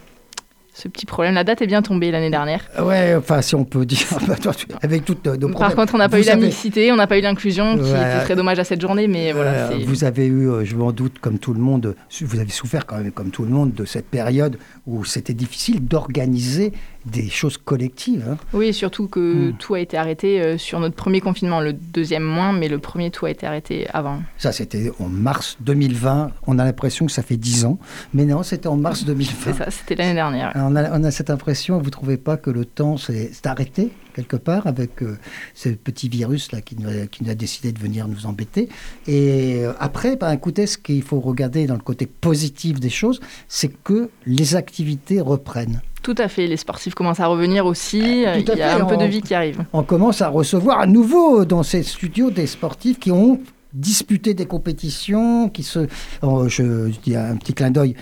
ce 0.74 0.88
petit 0.88 1.06
problème. 1.06 1.34
La 1.34 1.44
date 1.44 1.62
est 1.62 1.68
bien 1.68 1.82
tombée 1.82 2.12
l'année 2.12 2.30
dernière. 2.30 2.62
Ouais, 2.82 3.16
enfin, 3.16 3.42
si 3.42 3.56
on 3.56 3.66
peut 3.66 3.86
dire, 3.86 4.08
avec 4.82 5.06
toutes 5.06 5.26
nos 5.26 5.34
problèmes. 5.34 5.54
Par 5.54 5.76
contre, 5.76 5.96
on 5.96 5.98
n'a 5.98 6.10
pas 6.10 6.20
eu 6.20 6.24
la 6.24 6.36
mixité, 6.36 6.92
on 6.92 6.96
n'a 6.96 7.08
pas 7.08 7.18
eu 7.18 7.22
l'inclusion, 7.22 7.78
qui 7.78 7.90
était 7.90 8.24
très 8.24 8.36
dommage 8.36 8.60
à 8.60 8.64
cette 8.64 8.82
journée, 8.82 9.08
mais 9.08 9.32
voilà. 9.34 9.70
Vous 9.86 10.04
avez 10.04 10.26
eu, 10.26 10.50
euh, 10.50 10.66
je 10.66 10.76
m'en 10.76 10.92
doute, 10.92 11.20
comme 11.20 11.40
tout 11.40 11.54
le 11.54 11.60
monde, 11.60 11.96
vous 12.22 12.40
avez 12.40 12.52
souffert 12.52 12.86
quand 12.86 12.98
même, 12.98 13.12
comme 13.12 13.30
tout 13.30 13.44
le 13.44 13.50
monde, 13.50 13.74
de 13.74 13.86
cette 13.86 14.08
période 14.08 14.58
où 14.86 15.06
c'était 15.06 15.34
difficile 15.34 15.86
d'organiser 15.86 16.74
des 17.06 17.30
choses 17.30 17.58
collectives. 17.58 18.26
Hein. 18.30 18.38
Oui, 18.54 18.74
surtout 18.74 19.08
que 19.08 19.50
hmm. 19.50 19.54
tout 19.58 19.74
a 19.74 19.80
été 19.80 19.98
arrêté 19.98 20.42
euh, 20.42 20.58
sur 20.58 20.80
notre 20.80 20.96
premier 20.96 21.22
confinement, 21.22 21.60
le 21.60 21.74
deuxième 21.74 22.24
moins, 22.24 22.54
mais 22.54 22.68
le 22.68 22.80
premier 22.80 23.12
tout 23.12 23.26
a 23.26 23.32
été 23.32 23.46
arrêté 23.46 23.88
avant. 23.94 24.22
Ça, 24.38 24.52
c'était 24.52 24.92
en 25.00 25.10
mars 25.10 25.58
2020. 25.62 26.32
On 26.48 26.60
a 26.60 26.66
l'impression 26.66 27.06
que 27.06 27.12
ça 27.12 27.24
fait 27.24 27.38
dix 27.38 27.66
ans, 27.66 27.78
mais 28.14 28.26
non, 28.26 28.44
c'était 28.44 28.68
en 28.68 28.78
mars 28.78 29.04
2020. 29.06 29.34
C'est 29.44 29.54
ça, 29.54 29.72
c'était 29.72 29.96
l'année 29.96 30.14
dernière. 30.14 30.52
On 30.56 30.76
a, 30.76 30.98
on 30.98 31.04
a, 31.04 31.12
cette 31.12 31.30
impression, 31.30 31.78
vous 31.78 31.86
ne 31.86 31.90
trouvez 31.90 32.18
pas 32.18 32.38
que 32.38 32.50
le 32.50 32.66
temps 32.66 32.98
s'est 32.98 33.32
arrêté 33.46 33.92
quelque 34.14 34.36
part 34.36 34.68
avec 34.68 35.02
euh, 35.02 35.18
ce 35.54 35.70
petit 35.70 36.08
virus 36.08 36.52
là 36.52 36.62
qui 36.62 36.76
nous, 36.78 36.88
a, 36.88 37.08
qui 37.08 37.24
nous, 37.24 37.32
a, 37.32 37.36
décidé 37.36 37.72
de 37.72 37.80
venir 37.80 38.08
nous 38.08 38.26
embêter? 38.26 38.70
Et 39.08 39.64
euh, 39.64 39.74
après, 39.80 40.16
ben, 40.16 40.32
écoutez, 40.32 40.68
ce 40.68 40.78
qu'il 40.78 41.02
faut 41.02 41.20
regarder 41.20 41.66
dans 41.66 41.76
le 41.76 41.82
côté 41.82 42.06
positif 42.06 42.80
des 42.80 42.90
choses, 42.90 43.20
c'est 43.48 43.74
que 43.84 44.10
les 44.26 44.56
activités 44.56 45.20
reprennent. 45.20 45.82
Tout 46.04 46.16
à 46.18 46.28
fait, 46.28 46.48
les 46.48 46.58
sportifs 46.58 46.94
commencent 46.94 47.22
à 47.22 47.28
revenir 47.28 47.66
aussi, 47.66 48.00
il 48.00 48.46
y 48.58 48.62
a 48.62 48.76
un 48.76 48.86
peu 48.86 48.98
de 48.98 49.06
vie 49.06 49.22
qui 49.22 49.34
arrive. 49.34 49.66
On 49.74 49.84
commence 49.84 50.22
à 50.22 50.28
recevoir 50.28 50.80
à 50.80 50.86
nouveau 50.86 51.46
dans 51.46 51.64
ces 51.64 51.82
studios 51.82 52.30
des 52.30 52.46
sportifs 52.46 53.00
qui 53.00 53.12
ont 53.12 53.40
disputé 53.74 54.34
des 54.34 54.46
compétitions, 54.46 55.50
qui 55.50 55.64
se... 55.64 55.88
Oh, 56.22 56.48
je, 56.48 56.92
je 56.92 57.00
dis 57.00 57.16
un 57.16 57.38
petit 57.38 57.54
clin 57.54 57.72
d'œil 57.72 57.96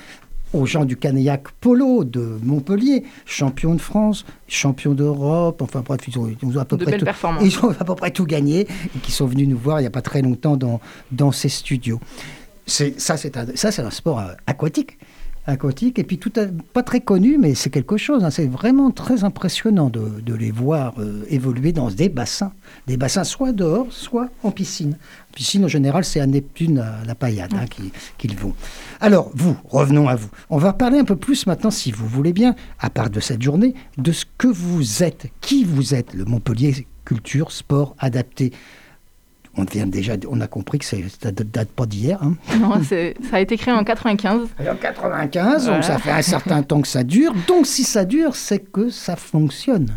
aux 0.53 0.65
gens 0.65 0.83
du 0.83 0.97
Canayac 0.97 1.49
Polo 1.61 2.03
de 2.03 2.37
Montpellier, 2.43 3.03
champion 3.25 3.73
de 3.75 3.79
France, 3.79 4.25
champion 4.47 4.93
d'Europe, 4.93 5.61
enfin 5.61 5.81
bref, 5.85 6.01
ils 6.07 6.17
ont, 6.17 6.25
à 6.59 6.65
peu 6.65 6.77
près 6.77 6.97
tout, 6.97 7.05
ils 7.41 7.59
ont 7.63 7.69
à 7.79 7.85
peu 7.85 7.95
près 7.95 8.11
tout 8.11 8.25
gagné 8.25 8.61
et 8.61 8.99
qui 9.01 9.11
sont 9.11 9.27
venus 9.27 9.47
nous 9.47 9.57
voir 9.57 9.79
il 9.79 9.83
n'y 9.83 9.87
a 9.87 9.91
pas 9.91 10.01
très 10.01 10.21
longtemps 10.21 10.57
dans, 10.57 10.81
dans 11.11 11.31
ces 11.31 11.49
studios. 11.49 12.01
C'est, 12.65 12.99
ça, 12.99 13.15
c'est 13.15 13.37
un, 13.37 13.45
ça, 13.55 13.71
c'est 13.71 13.81
un 13.81 13.91
sport 13.91 14.19
euh, 14.19 14.33
aquatique 14.45 14.97
aquatique. 15.45 15.99
Et 15.99 16.03
puis, 16.03 16.17
tout 16.17 16.31
pas 16.73 16.83
très 16.83 17.01
connu, 17.01 17.37
mais 17.37 17.55
c'est 17.55 17.69
quelque 17.69 17.97
chose. 17.97 18.23
Hein. 18.23 18.29
C'est 18.29 18.47
vraiment 18.47 18.91
très 18.91 19.23
impressionnant 19.23 19.89
de, 19.89 20.33
les 20.33 20.51
voir 20.51 20.93
euh, 20.99 21.23
évoluer 21.29 21.71
dans 21.71 21.89
des 21.89 22.09
bassins. 22.09 22.53
Des 22.87 22.97
bassins 22.97 23.23
soit 23.23 23.51
dehors, 23.51 23.87
soit 23.89 24.29
en 24.43 24.51
piscine. 24.51 24.97
En 25.29 25.33
piscine, 25.33 25.65
en 25.65 25.67
général, 25.67 26.05
c'est 26.05 26.19
à 26.19 26.27
Neptune, 26.27 26.79
à 26.79 27.05
la 27.05 27.15
paillade, 27.15 27.53
hein, 27.53 27.65
qu'ils 28.17 28.37
vont. 28.37 28.53
Alors, 28.99 29.31
vous, 29.33 29.55
revenons 29.65 30.07
à 30.07 30.15
vous. 30.15 30.29
On 30.49 30.57
va 30.57 30.73
parler 30.73 30.99
un 30.99 31.05
peu 31.05 31.15
plus 31.15 31.47
maintenant, 31.47 31.71
si 31.71 31.91
vous 31.91 32.07
voulez 32.07 32.33
bien, 32.33 32.55
à 32.79 32.89
part 32.89 33.09
de 33.09 33.19
cette 33.19 33.41
journée, 33.41 33.73
de 33.97 34.11
ce 34.11 34.25
que 34.37 34.47
vous 34.47 35.03
êtes, 35.03 35.27
qui 35.41 35.63
vous 35.63 35.93
êtes, 35.93 36.13
le 36.13 36.25
Montpellier 36.25 36.87
Culture, 37.05 37.51
Sport 37.51 37.95
Adapté? 37.99 38.51
On 39.57 39.65
vient 39.65 39.87
déjà, 39.87 40.13
on 40.29 40.39
a 40.39 40.47
compris 40.47 40.79
que 40.79 40.85
ça 40.85 40.97
ne 40.97 41.31
date 41.31 41.69
pas 41.69 41.85
d'hier. 41.85 42.19
Hein. 42.21 42.35
Non, 42.59 42.81
ça 42.83 42.95
a 43.33 43.39
été 43.39 43.57
créé 43.57 43.73
en 43.73 43.83
95. 43.83 44.49
en 44.59 44.75
95, 44.75 45.65
donc 45.65 45.83
ça 45.83 45.97
fait 45.97 46.11
un 46.11 46.21
certain 46.21 46.63
temps 46.63 46.81
que 46.81 46.87
ça 46.87 47.03
dure. 47.03 47.33
Donc 47.47 47.65
si 47.65 47.83
ça 47.83 48.05
dure, 48.05 48.35
c'est 48.35 48.59
que 48.59 48.89
ça 48.89 49.15
fonctionne. 49.15 49.87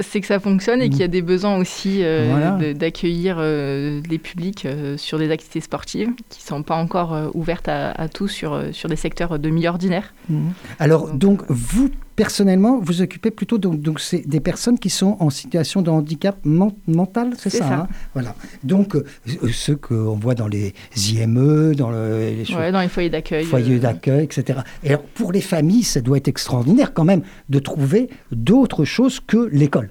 C'est 0.00 0.20
que 0.20 0.26
ça 0.26 0.40
fonctionne 0.40 0.82
et 0.82 0.88
qu'il 0.88 0.98
y 1.00 1.04
a 1.04 1.08
des 1.08 1.22
besoins 1.22 1.56
aussi 1.56 2.00
euh, 2.02 2.74
d'accueillir 2.74 3.36
euh, 3.38 4.00
les 4.08 4.18
publics 4.18 4.66
euh, 4.66 4.96
sur 4.96 5.18
des 5.18 5.30
activités 5.30 5.60
sportives 5.60 6.10
qui 6.28 6.42
ne 6.42 6.46
sont 6.46 6.62
pas 6.62 6.74
encore 6.74 7.30
ouvertes 7.34 7.68
à, 7.68 8.08
tous 8.08 8.28
sur, 8.28 8.60
sur 8.72 8.88
des 8.88 8.96
secteurs 8.96 9.38
de 9.38 9.50
milieu 9.50 9.68
ordinaire. 9.68 10.12
Mmh. 10.28 10.48
Alors, 10.80 11.12
donc, 11.12 11.42
vous 11.48 11.90
personnellement, 12.16 12.78
vous 12.80 13.02
occupez 13.02 13.30
plutôt 13.30 13.58
donc, 13.58 13.80
donc 13.80 14.00
c'est 14.00 14.26
des 14.26 14.40
personnes 14.40 14.78
qui 14.78 14.90
sont 14.90 15.16
en 15.20 15.30
situation 15.30 15.82
de 15.82 15.90
handicap 15.90 16.36
mental, 16.44 17.32
c'est 17.38 17.50
ça, 17.50 17.72
hein 17.72 17.88
Voilà. 18.14 18.34
Donc 18.64 18.96
euh, 18.96 19.04
ceux 19.52 19.76
qu'on 19.76 20.14
voit 20.16 20.34
dans 20.34 20.48
les 20.48 20.74
IME, 20.96 21.74
dans, 21.74 21.90
les, 21.90 22.44
dans 22.72 22.80
les 22.80 22.88
foyers 22.88 23.10
d'accueil, 23.10 23.44
foyers 23.44 23.78
d'accueil, 23.78 24.24
etc. 24.24 24.60
Et 24.84 24.88
alors 24.88 25.02
pour 25.02 25.32
les 25.32 25.40
familles, 25.40 25.84
ça 25.84 26.00
doit 26.00 26.16
être 26.16 26.28
extraordinaire 26.28 26.92
quand 26.94 27.04
même 27.04 27.22
de 27.48 27.58
trouver 27.58 28.08
d'autres 28.30 28.84
choses 28.84 29.20
que 29.20 29.48
l'école. 29.52 29.90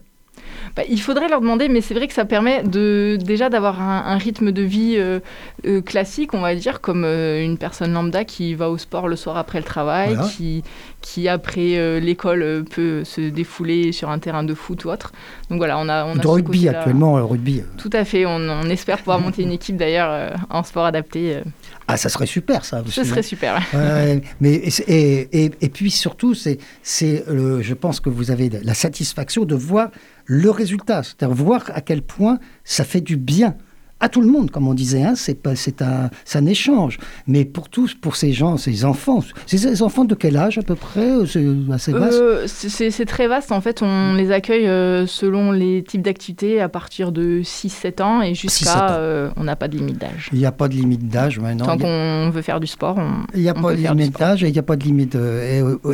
Bah, 0.75 0.83
il 0.89 1.01
faudrait 1.01 1.27
leur 1.27 1.41
demander, 1.41 1.67
mais 1.67 1.81
c'est 1.81 1.93
vrai 1.93 2.07
que 2.07 2.13
ça 2.13 2.25
permet 2.25 2.63
de, 2.63 3.17
déjà 3.21 3.49
d'avoir 3.49 3.81
un, 3.81 4.17
rythme 4.17 4.51
de 4.51 4.61
vie 4.61 4.95
euh, 4.97 5.19
euh, 5.65 5.81
classique, 5.81 6.33
on 6.33 6.41
va 6.41 6.55
dire, 6.55 6.79
comme 6.79 7.03
euh, 7.03 7.43
une 7.43 7.57
personne 7.57 7.91
lambda 7.93 8.23
qui 8.23 8.53
va 8.53 8.69
au 8.69 8.77
sport 8.77 9.07
le 9.07 9.15
soir 9.15 9.37
après 9.37 9.57
le 9.57 9.65
travail, 9.65 10.17
qui, 10.33 10.63
qui 11.01 11.27
après 11.27 11.99
l'école 11.99 12.63
peut 12.69 13.03
se 13.03 13.21
défouler 13.21 13.91
sur 13.91 14.09
un 14.09 14.19
terrain 14.19 14.43
de 14.43 14.53
foot 14.53 14.85
ou 14.85 14.89
autre. 14.89 15.11
Donc 15.49 15.57
voilà, 15.57 15.77
on 15.77 15.89
a... 15.89 16.05
On 16.05 16.17
a 16.17 16.21
rugby 16.21 16.69
actuellement, 16.69 17.17
le 17.17 17.25
rugby. 17.25 17.63
Tout 17.77 17.89
à 17.93 18.05
fait, 18.05 18.25
on, 18.25 18.35
on 18.35 18.69
espère 18.69 18.99
pouvoir 18.99 19.19
monter 19.21 19.43
une 19.43 19.51
équipe 19.51 19.75
d'ailleurs 19.75 20.33
en 20.49 20.63
sport 20.63 20.85
adapté. 20.85 21.41
Ah, 21.87 21.97
ça 21.97 22.07
serait 22.07 22.25
super, 22.25 22.63
ça. 22.63 22.83
Ce 22.87 23.03
serait 23.03 23.23
super. 23.23 23.61
mais 24.39 24.53
et, 24.87 25.27
et, 25.31 25.51
et, 25.59 25.69
puis 25.69 25.91
surtout, 25.91 26.33
c'est, 26.33 26.59
c'est, 26.81 27.25
je 27.27 27.73
pense 27.73 27.99
que 27.99 28.09
vous 28.09 28.31
avez 28.31 28.49
la 28.49 28.73
satisfaction 28.73 29.43
de 29.43 29.55
voir 29.55 29.89
le 30.33 30.49
résultat, 30.49 31.03
c'est-à-dire 31.03 31.35
voir 31.35 31.65
à 31.73 31.81
quel 31.81 32.01
point 32.01 32.39
ça 32.63 32.85
fait 32.85 33.01
du 33.01 33.17
bien 33.17 33.57
à 33.99 34.09
tout 34.09 34.21
le 34.21 34.27
monde, 34.27 34.49
comme 34.49 34.67
on 34.67 34.73
disait, 34.73 35.03
hein, 35.03 35.13
c'est 35.15 35.35
pas, 35.35 35.55
c'est 35.55 35.81
un, 35.83 36.09
un, 36.33 36.45
échange. 36.47 36.97
Mais 37.27 37.45
pour 37.45 37.69
tous, 37.69 37.93
pour 37.93 38.15
ces 38.15 38.33
gens, 38.33 38.57
ces 38.57 38.83
enfants, 38.83 39.19
ces 39.45 39.83
enfants 39.83 40.05
de 40.05 40.15
quel 40.15 40.37
âge 40.37 40.57
à 40.57 40.63
peu 40.63 40.73
près 40.73 41.07
C'est 41.27 41.45
assez 41.71 41.91
vaste? 41.91 42.13
Euh, 42.13 42.47
c'est, 42.47 43.05
très 43.05 43.27
vaste. 43.27 43.51
En 43.51 43.61
fait, 43.61 43.83
on 43.83 44.15
les 44.15 44.31
accueille 44.31 44.67
euh, 44.67 45.05
selon 45.05 45.51
les 45.51 45.83
types 45.83 46.01
d'activités 46.01 46.61
à 46.61 46.67
partir 46.67 47.11
de 47.11 47.41
6-7 47.43 48.01
ans 48.01 48.21
et 48.23 48.33
jusqu'à. 48.33 48.95
Euh, 48.95 49.29
on 49.35 49.43
n'a 49.43 49.55
pas 49.55 49.67
de 49.67 49.77
limite 49.77 49.99
d'âge. 49.99 50.29
Il 50.31 50.39
n'y 50.39 50.47
a 50.47 50.51
pas 50.51 50.67
de 50.67 50.73
limite 50.73 51.07
d'âge 51.07 51.39
maintenant. 51.39 51.65
Tant 51.65 51.77
qu'on 51.77 52.31
veut 52.31 52.41
faire 52.41 52.59
du 52.59 52.67
sport, 52.67 52.95
on. 52.97 53.25
Il 53.35 53.41
n'y 53.41 53.49
a 53.49 53.53
pas 53.53 53.75
de 53.75 53.81
limite 53.81 54.17
d'âge 54.17 54.43
et 54.43 54.47
il 54.47 54.53
n'y 54.53 54.59
a 54.59 54.63
pas 54.63 54.77
de 54.77 54.83
limite. 54.83 55.15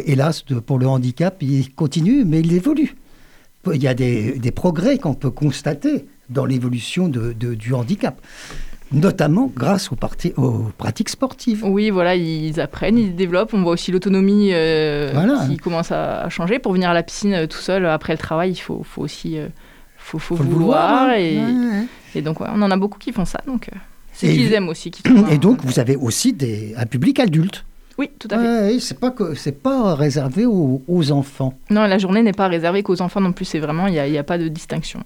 hélas, 0.06 0.46
pour 0.66 0.80
le 0.80 0.88
handicap, 0.88 1.36
il 1.42 1.74
continue, 1.74 2.24
mais 2.24 2.40
il 2.40 2.54
évolue 2.54 2.96
il 3.74 3.82
y 3.82 3.88
a 3.88 3.94
des, 3.94 4.52
progrès 4.56 4.98
qu'on 4.98 5.14
peut 5.14 5.32
constater 5.32 6.06
dans 6.30 6.46
l'évolution 6.46 7.08
de, 7.08 7.34
du 7.34 7.74
handicap 7.74 8.20
notamment 8.92 9.52
grâce 9.54 9.92
aux, 9.92 9.98
aux, 10.38 10.72
pratiques 10.78 11.10
sportives. 11.10 11.64
Oui, 11.66 11.90
voilà, 11.90 12.16
ils 12.16 12.60
apprennent, 12.60 12.98
ils 12.98 13.16
développent. 13.16 13.54
On 13.54 13.62
voit 13.62 13.74
aussi 13.74 13.92
l'autonomie 13.92 14.50
euh, 14.54 15.14
qui 15.48 15.58
commence 15.58 15.92
à, 15.92 16.30
changer. 16.30 16.60
Pour 16.60 16.74
venir 16.74 16.90
à 16.90 16.94
la 16.94 17.04
piscine 17.04 17.34
euh, 17.34 17.48
tout 17.48 17.58
seul 17.58 17.86
après 17.86 18.14
le 18.14 18.20
travail, 18.20 18.52
il 18.52 18.60
faut, 18.60 18.84
faut 18.84 19.02
aussi 19.02 19.38
euh, 19.38 19.48
faut, 19.98 20.20
faut, 20.20 20.36
vouloir. 20.36 21.12
et, 21.12 21.38
et, 22.16 22.22
donc, 22.22 22.40
on 22.42 22.62
en 22.62 22.72
a 22.72 22.78
beaucoup 22.78 23.00
qui 23.00 23.12
font 23.12 23.26
ça. 23.26 23.42
Donc, 23.46 23.70
c'est 24.14 24.32
qu'ils 24.32 24.54
aiment 24.54 24.70
aussi. 24.70 24.92
et 25.30 25.38
donc, 25.38 25.64
vous 25.64 25.80
avez 25.80 25.96
aussi 25.96 26.34
des, 26.34 26.74
un 26.78 26.86
public 26.86 27.20
adulte. 27.20 27.66
Oui, 27.98 28.10
tout 28.20 28.28
à 28.32 28.38
fait. 28.38 28.74
Ouais, 28.74 28.80
c'est 28.80 29.00
pas 29.00 29.12
que 29.12 29.34
c'est 29.34 29.64
pas 29.64 29.96
réservé 29.96 30.46
aux, 30.46 31.12
enfants. 31.12 31.58
Non, 31.70 31.86
la 31.86 31.98
journée 31.98 32.22
n'est 32.22 32.34
pas 32.34 32.48
réservée 32.48 32.84
qu'aux 32.84 33.02
enfants 33.02 33.22
non 33.22 33.32
plus. 33.32 33.46
C'est 33.46 33.60
vraiment 33.60 33.88
il 33.88 33.94
n'y 33.94 34.18
a, 34.18 34.20
a, 34.20 34.24
pas 34.24 34.38
de 34.38 34.48
distinction. 34.48 35.02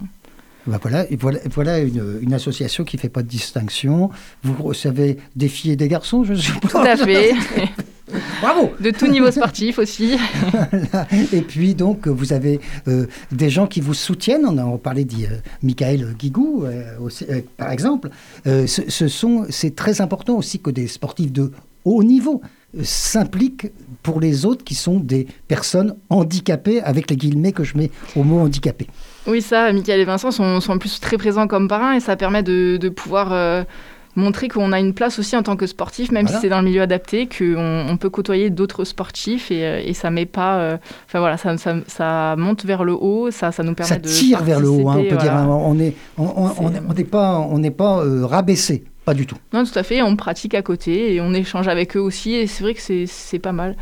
Ben 0.67 0.77
voilà, 0.81 1.05
voilà, 1.19 1.39
voilà 1.51 1.79
une, 1.79 2.19
une, 2.21 2.33
association 2.33 2.83
qui 2.83 2.97
fait 2.97 3.09
pas 3.09 3.23
de 3.23 3.27
distinction. 3.27 4.11
Vous 4.43 4.61
recevez 4.61 5.17
des 5.35 5.47
filles 5.47 5.71
et 5.71 5.75
des 5.75 5.87
garçons, 5.87 6.23
je 6.23 6.35
suppose. 6.35 6.71
Tout 6.71 6.77
à 6.77 6.95
fait. 6.95 7.33
Bravo 8.41 8.71
De 8.79 8.91
tout 8.91 9.07
niveau 9.07 9.31
sportif 9.31 9.79
aussi. 9.79 10.17
Et 11.33 11.41
puis 11.41 11.75
donc, 11.75 12.07
vous 12.07 12.33
avez 12.33 12.59
euh, 12.87 13.07
des 13.31 13.49
gens 13.49 13.67
qui 13.67 13.81
vous 13.81 13.93
soutiennent. 13.93 14.45
On 14.45 14.57
a 14.57 14.77
parlé 14.77 15.05
de 15.05 15.15
euh, 15.15 15.37
Michael 15.63 16.13
Guigou, 16.17 16.65
euh, 16.65 16.97
aussi, 16.99 17.25
par 17.57 17.71
exemple. 17.71 18.09
ce, 18.45 18.65
ce 18.65 19.07
sont, 19.07 19.45
c'est 19.49 19.75
très 19.75 20.01
important 20.01 20.37
aussi 20.37 20.59
que 20.59 20.69
des 20.69 20.87
sportifs 20.87 21.31
de 21.31 21.51
haut 21.85 22.03
niveau 22.03 22.41
s'implique 22.83 23.67
pour 24.03 24.19
les 24.19 24.45
autres 24.45 24.63
qui 24.63 24.75
sont 24.75 24.99
des 24.99 25.27
personnes 25.47 25.95
handicapées, 26.09 26.81
avec 26.81 27.09
les 27.09 27.17
guillemets 27.17 27.51
que 27.51 27.63
je 27.63 27.77
mets 27.77 27.91
au 28.15 28.23
mot 28.23 28.39
handicapé. 28.39 28.87
Oui, 29.27 29.41
ça, 29.41 29.71
Michael 29.71 29.99
et 29.99 30.05
Vincent 30.05 30.31
sont, 30.31 30.59
sont 30.59 30.73
en 30.73 30.77
plus 30.77 30.99
très 30.99 31.17
présents 31.17 31.47
comme 31.47 31.67
parrains 31.67 31.93
et 31.93 31.99
ça 31.99 32.15
permet 32.15 32.41
de, 32.41 32.77
de 32.77 32.89
pouvoir 32.89 33.31
euh, 33.31 33.63
montrer 34.15 34.47
qu'on 34.47 34.71
a 34.71 34.79
une 34.79 34.93
place 34.93 35.19
aussi 35.19 35.35
en 35.35 35.43
tant 35.43 35.55
que 35.55 35.67
sportif, 35.67 36.11
même 36.11 36.27
si 36.27 36.33
c'est 36.41 36.49
dans 36.49 36.59
le 36.59 36.65
milieu 36.65 36.81
adapté, 36.81 37.27
qu'on 37.27 37.85
on 37.87 37.97
peut 37.97 38.09
côtoyer 38.09 38.49
d'autres 38.49 38.83
sportifs 38.83 39.51
et, 39.51 39.63
euh, 39.63 39.81
et, 39.85 39.93
ça 39.93 40.09
met 40.09 40.25
pas. 40.25 40.57
Euh, 40.57 40.77
enfin 41.05 41.19
voilà, 41.19 41.37
ça, 41.37 41.57
ça, 41.57 41.75
ça, 41.87 42.35
monte 42.37 42.65
vers 42.65 42.83
le 42.83 42.93
haut, 42.93 43.29
ça, 43.29 43.51
ça 43.51 43.63
nous 43.63 43.75
permet 43.75 43.99
de. 43.99 44.07
Ça 44.07 44.19
tire 44.19 44.43
vers 44.43 44.59
le 44.59 44.69
haut, 44.69 44.89
hein, 44.89 44.97
on 44.97 45.03
peut 45.03 45.17
dire. 45.17 45.35
Hein, 45.35 45.47
on 45.47 45.75
n'est 45.75 45.93
on, 46.17 46.23
on, 46.25 46.71
on 46.89 47.03
pas, 47.03 47.39
on 47.39 47.61
pas 47.71 48.03
rabaissé. 48.23 48.85
Pas 49.11 49.15
du 49.15 49.27
tout. 49.27 49.35
Non, 49.51 49.65
tout 49.65 49.77
à 49.77 49.83
fait. 49.83 50.01
On 50.01 50.15
pratique 50.15 50.53
à 50.53 50.61
côté 50.61 51.13
et 51.13 51.19
on 51.19 51.33
échange 51.33 51.67
avec 51.67 51.97
eux 51.97 51.99
aussi. 51.99 52.33
Et 52.33 52.47
c'est 52.47 52.63
vrai 52.63 52.73
que 52.73 52.79
c'est 52.79 53.39
pas 53.39 53.51
mal. 53.51 53.75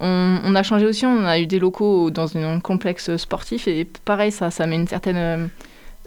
On, 0.00 0.38
on, 0.42 0.54
a 0.54 0.62
changé 0.62 0.86
aussi. 0.86 1.04
On 1.04 1.26
a 1.26 1.38
eu 1.38 1.46
des 1.46 1.58
locaux 1.58 2.10
dans 2.10 2.38
un 2.38 2.58
complexe 2.58 3.14
sportif. 3.18 3.68
Et 3.68 3.84
pareil, 3.84 4.32
ça, 4.32 4.50
ça 4.50 4.66
met 4.66 4.76
une 4.76 4.88
certaine 4.88 5.16
euh, 5.18 5.46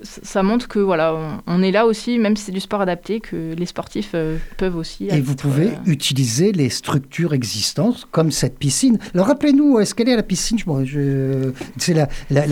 ça 0.02 0.44
montre 0.44 0.68
que 0.68 0.80
voilà, 0.80 1.16
on, 1.48 1.62
est 1.62 1.72
là 1.72 1.86
aussi, 1.86 2.20
même 2.20 2.36
si 2.36 2.44
c'est 2.44 2.52
du 2.52 2.60
sport 2.60 2.82
adapté, 2.82 3.22
que 3.22 3.54
les 3.54 3.66
sportifs 3.66 4.12
euh, 4.14 4.38
peuvent 4.58 4.76
aussi. 4.76 5.08
Et 5.10 5.22
vous 5.22 5.36
pouvez 5.36 5.68
euh, 5.68 5.86
utiliser 5.86 6.52
les 6.52 6.70
structures 6.70 7.34
existantes, 7.34 8.08
comme 8.12 8.32
cette 8.32 8.60
piscine. 8.60 9.00
Alors 9.14 9.28
rappelez-nous, 9.28 9.80
est-ce 9.80 9.96
qu'elle 9.96 10.10
est 10.10 10.14
à 10.14 10.18
la 10.18 10.24
piscine? 10.24 10.58
Je, 10.84 11.52
C'est 11.78 11.94
la, 11.94 12.08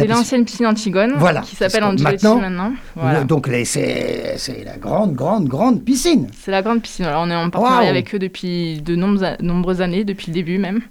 l'ancienne 0.06 0.46
piscine 0.46 0.68
Antigone, 0.68 1.16
voilà, 1.18 1.42
qui 1.42 1.56
s'appelle 1.56 1.84
Angelotti 1.84 2.26
maintenant. 2.26 2.40
maintenant. 2.40 2.74
Voilà. 2.96 3.24
Donc 3.26 3.50
c'est, 3.66 4.36
c'est 4.38 4.64
la 4.64 4.78
grande, 4.78 5.14
grande, 5.14 5.48
grande 5.48 5.84
piscine. 5.84 6.28
C'est 6.34 6.52
la 6.52 6.62
grande 6.62 6.82
piscine. 6.82 7.06
Alors 7.06 7.24
on 7.24 7.30
est 7.30 7.36
en 7.36 7.50
partenariat 7.50 7.90
avec 7.90 8.16
eux 8.16 8.20
depuis 8.20 8.82
de 8.82 8.96
nombreuses 8.96 9.82
années, 9.82 10.06
depuis 10.06 10.28
le 10.28 10.34
début 10.34 10.58
même. 10.58 10.82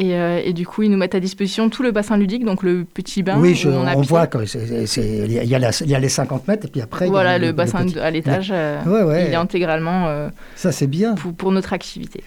Euh, 0.00 0.40
et, 0.44 0.52
du 0.52 0.66
coup, 0.66 0.82
ils 0.82 0.90
nous 0.90 0.96
mettent 0.96 1.14
à 1.14 1.20
disposition 1.20 1.68
tout 1.68 1.82
le 1.82 1.90
bassin 1.90 2.16
ludique, 2.16 2.44
donc 2.44 2.62
le 2.62 2.84
petit 2.84 3.22
bain. 3.22 3.38
Oui, 3.38 3.60
on, 3.66 3.86
on 3.86 4.00
voit 4.02 4.26
qu'il 4.26 4.46
y, 4.46 5.94
a 5.94 5.98
les 5.98 6.08
50 6.08 6.48
mètres, 6.48 6.66
et 6.66 6.70
puis 6.70 6.80
après. 6.80 7.06
Voilà, 7.06 7.38
le, 7.38 7.52
bassin 7.52 7.86
à 8.00 8.10
l'étage, 8.10 8.50
euh, 8.54 8.80
il 9.26 9.32
est 9.32 9.36
intégralement. 9.36 10.06
Euh, 10.08 10.28
Ça, 10.56 10.72
c'est 10.72 10.86
bien. 10.86 11.14
pour, 11.14 11.52
notre 11.52 11.72
activité 11.72 12.22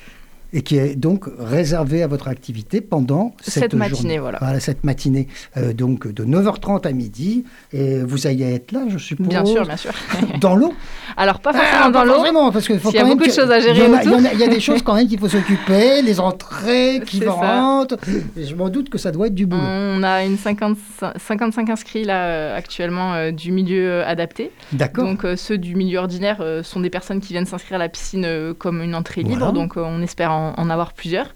et 0.53 0.62
qui 0.62 0.77
est 0.77 0.95
donc 0.95 1.25
réservé 1.39 2.03
à 2.03 2.07
votre 2.07 2.27
activité 2.27 2.79
pendant 2.79 3.36
cette, 3.41 3.74
matinée. 3.74 4.19
Voilà. 4.19 4.38
voilà. 4.39 4.60
cette 4.60 4.83
matinée, 4.83 5.27
euh, 5.57 5.74
donc 5.74 6.07
de 6.07 6.24
9h30 6.24 6.88
à 6.88 6.91
midi. 6.91 7.43
Et 7.74 8.01
vous 8.03 8.27
allez 8.27 8.53
être 8.53 8.72
là, 8.72 8.81
je 8.88 9.00
suppose. 9.00 9.27
Bien 9.27 9.43
sûr, 9.43 9.65
bien 9.65 9.77
sûr. 9.77 9.91
dans 10.39 10.55
l'eau 10.55 10.74
Alors, 11.17 11.39
pas 11.39 11.53
forcément 11.53 11.86
ah, 11.86 11.91
dans 11.91 12.05
l'eau. 12.05 12.19
Vraiment, 12.19 12.51
parce 12.51 12.67
qu'il 12.67 12.79
y 12.93 12.98
a 13.00 13.05
beaucoup 13.05 13.25
de 13.25 13.31
choses 13.31 13.50
à 13.50 13.60
gérer. 13.60 13.79
Il 13.79 14.39
y, 14.39 14.43
a, 14.43 14.48
des 14.48 14.60
choses 14.60 14.83
quand 14.83 14.93
même 14.93 15.07
qu'il 15.07 15.19
faut 15.19 15.27
s'occuper, 15.27 16.03
les 16.03 16.19
entrées 16.19 17.01
qui 17.05 17.25
rentrent. 17.25 17.98
Je 18.38 18.53
m'en 18.53 18.69
doute 18.69 18.89
que 18.89 19.00
ça 19.00 19.12
doit 19.12 19.27
être 19.27 19.36
du 19.36 19.48
boulot. 19.48 19.63
On 19.63 20.03
a 20.03 20.24
une 20.24 20.38
50, 20.38 20.77
55 21.17 21.69
inscrits 21.69 22.03
là 22.03 22.25
euh, 22.25 22.57
actuellement 22.57 23.13
euh, 23.15 23.31
du 23.31 23.51
milieu 23.51 24.03
adapté. 24.03 24.51
D'accord. 24.72 25.05
Donc, 25.05 25.25
ceux 25.36 25.57
du 25.57 25.75
milieu 25.75 25.98
ordinaire 25.98 26.43
sont 26.63 26.79
des 26.79 26.91
personnes 26.91 27.22
qui 27.22 27.33
viennent 27.33 27.45
s'inscrire 27.45 27.75
à 27.75 27.79
la 27.79 27.89
piscine 27.89 28.53
comme 28.60 28.83
une 28.83 28.93
entrée 28.93 29.24
libre. 29.24 29.51
Donc, 29.51 29.77
on 29.77 30.01
espère 30.03 30.31
en 30.31 30.42
en, 30.57 30.69
avoir 30.69 30.93
plusieurs. 30.93 31.33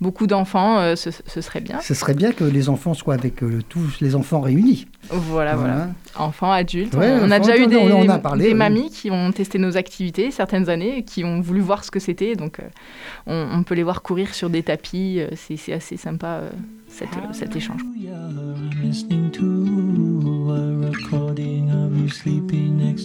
Beaucoup 0.00 0.26
d'enfants, 0.26 0.78
euh, 0.78 0.96
ce, 0.96 1.10
serait 1.40 1.60
bien. 1.60 1.80
Ce 1.80 1.94
serait 1.94 2.14
bien 2.14 2.32
que 2.32 2.44
les 2.44 2.68
enfants 2.68 2.94
soient 2.94 3.14
avec 3.14 3.42
euh, 3.42 3.60
tous 3.68 4.00
les 4.00 4.14
enfants 4.14 4.40
réunis. 4.40 4.86
Voilà, 5.10 5.56
voilà. 5.56 5.88
Enfants, 6.16 6.52
adultes. 6.52 6.94
on, 6.94 7.30
a 7.30 7.38
déjà 7.38 7.56
eu 7.56 7.66
des, 7.66 8.54
mamies 8.54 8.90
qui 8.90 9.10
ont 9.10 9.32
testé 9.32 9.58
nos 9.58 9.76
activités 9.76 10.30
certaines 10.30 10.68
années, 10.68 11.04
qui 11.04 11.24
ont 11.24 11.40
voulu 11.40 11.60
voir 11.60 11.84
ce 11.84 11.90
que 11.90 12.00
c'était. 12.00 12.36
Donc, 12.36 12.60
euh, 12.60 13.46
on, 13.52 13.62
peut 13.62 13.74
les 13.74 13.82
voir 13.82 14.02
courir 14.02 14.34
sur 14.34 14.50
des 14.50 14.62
tapis. 14.62 15.20
C'est 15.36 15.72
assez 15.72 15.96
sympa, 15.96 16.42
cet 17.32 17.56
échange. 17.56 17.80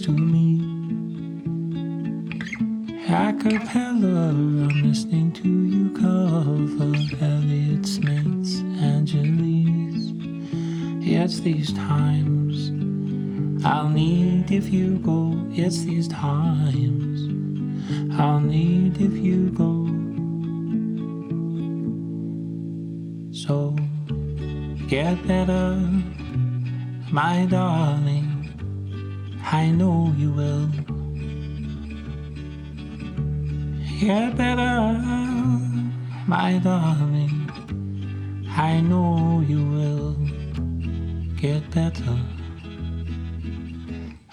A 0.08 0.75
cappella, 3.38 4.30
I'm 4.30 4.82
listening 4.82 5.30
to 5.34 5.48
you 5.48 5.90
cover 5.90 6.92
Elliott 7.24 7.86
Smith's 7.86 8.58
Angeles. 8.82 10.12
It's 11.06 11.38
these 11.38 11.72
times 11.72 12.72
I'll 13.64 13.88
need 13.88 14.50
if 14.50 14.72
you 14.72 14.98
go. 14.98 15.40
It's 15.52 15.84
these 15.84 16.08
times 16.08 17.30
I'll 18.18 18.40
need 18.40 19.00
if 19.00 19.12
you 19.12 19.50
go. 19.50 19.86
So 23.30 23.76
get 24.88 25.24
better, 25.28 25.76
my 27.12 27.46
darling. 27.46 28.32
I 29.44 29.70
know 29.70 30.12
you 30.18 30.32
will. 30.32 30.95
Get 34.00 34.36
better, 34.36 34.92
my 36.26 36.60
darling. 36.62 37.50
I 38.50 38.80
know 38.82 39.42
you 39.48 39.64
will 39.64 40.12
get 41.36 41.70
better. 41.70 42.18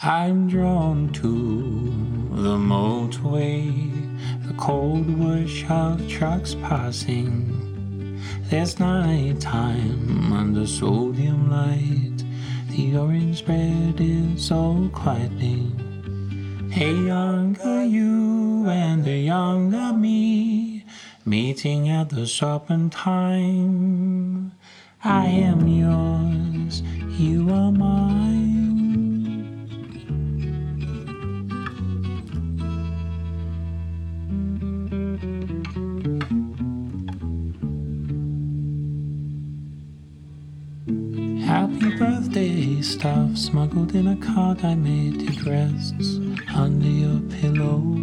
I'm 0.04 0.50
drawn 0.50 1.14
to 1.14 1.30
the 2.42 2.58
motorway, 2.58 3.72
the 4.46 4.54
cold 4.56 5.10
whoosh 5.18 5.64
of 5.70 6.10
trucks 6.10 6.56
passing. 6.56 8.20
There's 8.50 8.82
night 8.82 9.40
time 9.40 10.34
under 10.34 10.68
sodium 10.68 11.50
light. 11.50 12.22
The 12.72 12.98
orange 12.98 13.46
bread 13.46 13.96
is 14.02 14.46
so 14.46 14.90
quieting. 14.94 16.70
Hey, 16.70 16.94
younger 16.94 17.86
you 17.86 18.53
and 18.70 19.04
the 19.04 19.18
younger 19.18 19.94
me 19.94 20.86
meeting 21.26 21.90
at 21.90 22.10
the 22.10 22.26
shopping 22.26 22.90
time. 22.90 24.52
I 25.04 25.26
am 25.26 25.68
yours, 25.68 26.82
you 27.20 27.50
are 27.50 27.72
mine. 27.72 28.44
Happy 41.46 41.96
birthday 41.98 42.82
stuff 42.82 43.38
smuggled 43.38 43.94
in 43.96 44.08
a 44.08 44.16
card 44.18 44.64
I 44.64 44.76
made. 44.76 45.22
It 45.22 45.46
rests 45.46 46.20
under 46.54 46.88
your 46.88 47.20
pillow. 47.30 48.03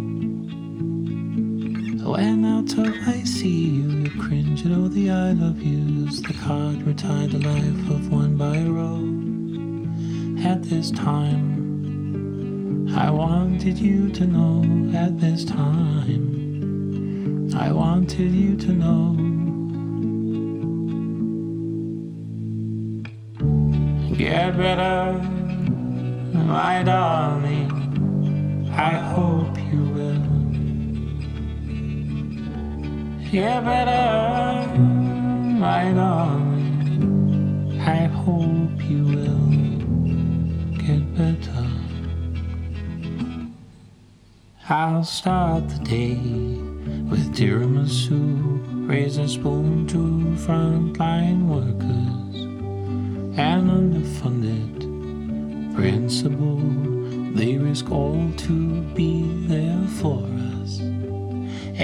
When 2.11 2.43
out 2.43 2.77
of 2.77 2.93
I 3.07 3.23
see 3.23 3.47
you, 3.47 3.89
you 3.89 4.09
cringe 4.19 4.65
at 4.65 4.73
all 4.73 4.83
oh, 4.83 4.89
the 4.89 5.09
I 5.09 5.31
love 5.31 5.61
yous. 5.61 6.19
The 6.19 6.33
card 6.33 6.83
retired 6.83 7.31
the 7.31 7.37
life 7.39 7.89
of 7.89 8.11
one 8.11 8.35
by 8.35 8.63
row. 8.63 8.99
At 10.45 10.61
this 10.63 10.91
time, 10.91 12.89
I 12.93 13.09
wanted 13.09 13.79
you 13.79 14.09
to 14.09 14.27
know. 14.27 14.61
At 14.93 15.21
this 15.21 15.45
time, 15.45 16.27
I 17.55 17.71
wanted 17.71 18.33
you 18.33 18.57
to 18.57 18.73
know. 18.73 19.15
Get 24.17 24.57
better, 24.57 25.13
my 26.33 26.83
darling. 26.83 27.40
Get 33.31 33.63
better, 33.63 34.77
my 34.77 35.93
darling. 35.93 37.79
I 37.79 38.07
hope 38.07 38.83
you 38.83 39.05
will 39.05 39.47
get 40.75 41.15
better. 41.15 41.67
I'll 44.67 45.05
start 45.05 45.69
the 45.69 45.79
day 45.79 46.15
with 47.09 47.33
tiramisu, 47.33 48.89
raise 48.89 49.17
a 49.17 49.29
spoon 49.29 49.87
to 49.87 49.97
frontline 50.45 51.47
workers 51.47 52.35
and 53.39 53.71
underfunded 53.71 54.83
principal. 55.73 56.59
They 57.33 57.57
risk 57.57 57.89
all 57.91 58.29
to 58.35 58.81
be 58.93 59.23
there 59.47 59.87
for 60.01 60.21
us. 60.61 60.90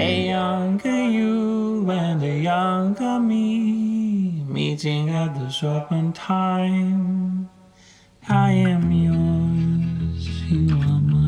A 0.00 0.28
younger 0.28 1.08
you 1.10 1.90
and 1.90 2.22
a 2.22 2.38
younger 2.38 3.18
me 3.18 4.44
meeting 4.46 5.10
at 5.10 5.34
the 5.34 5.50
time. 6.12 7.50
I 8.28 8.52
am 8.52 8.92
yours, 8.92 10.28
you 10.48 10.70
are 10.70 11.00
mine. 11.00 11.27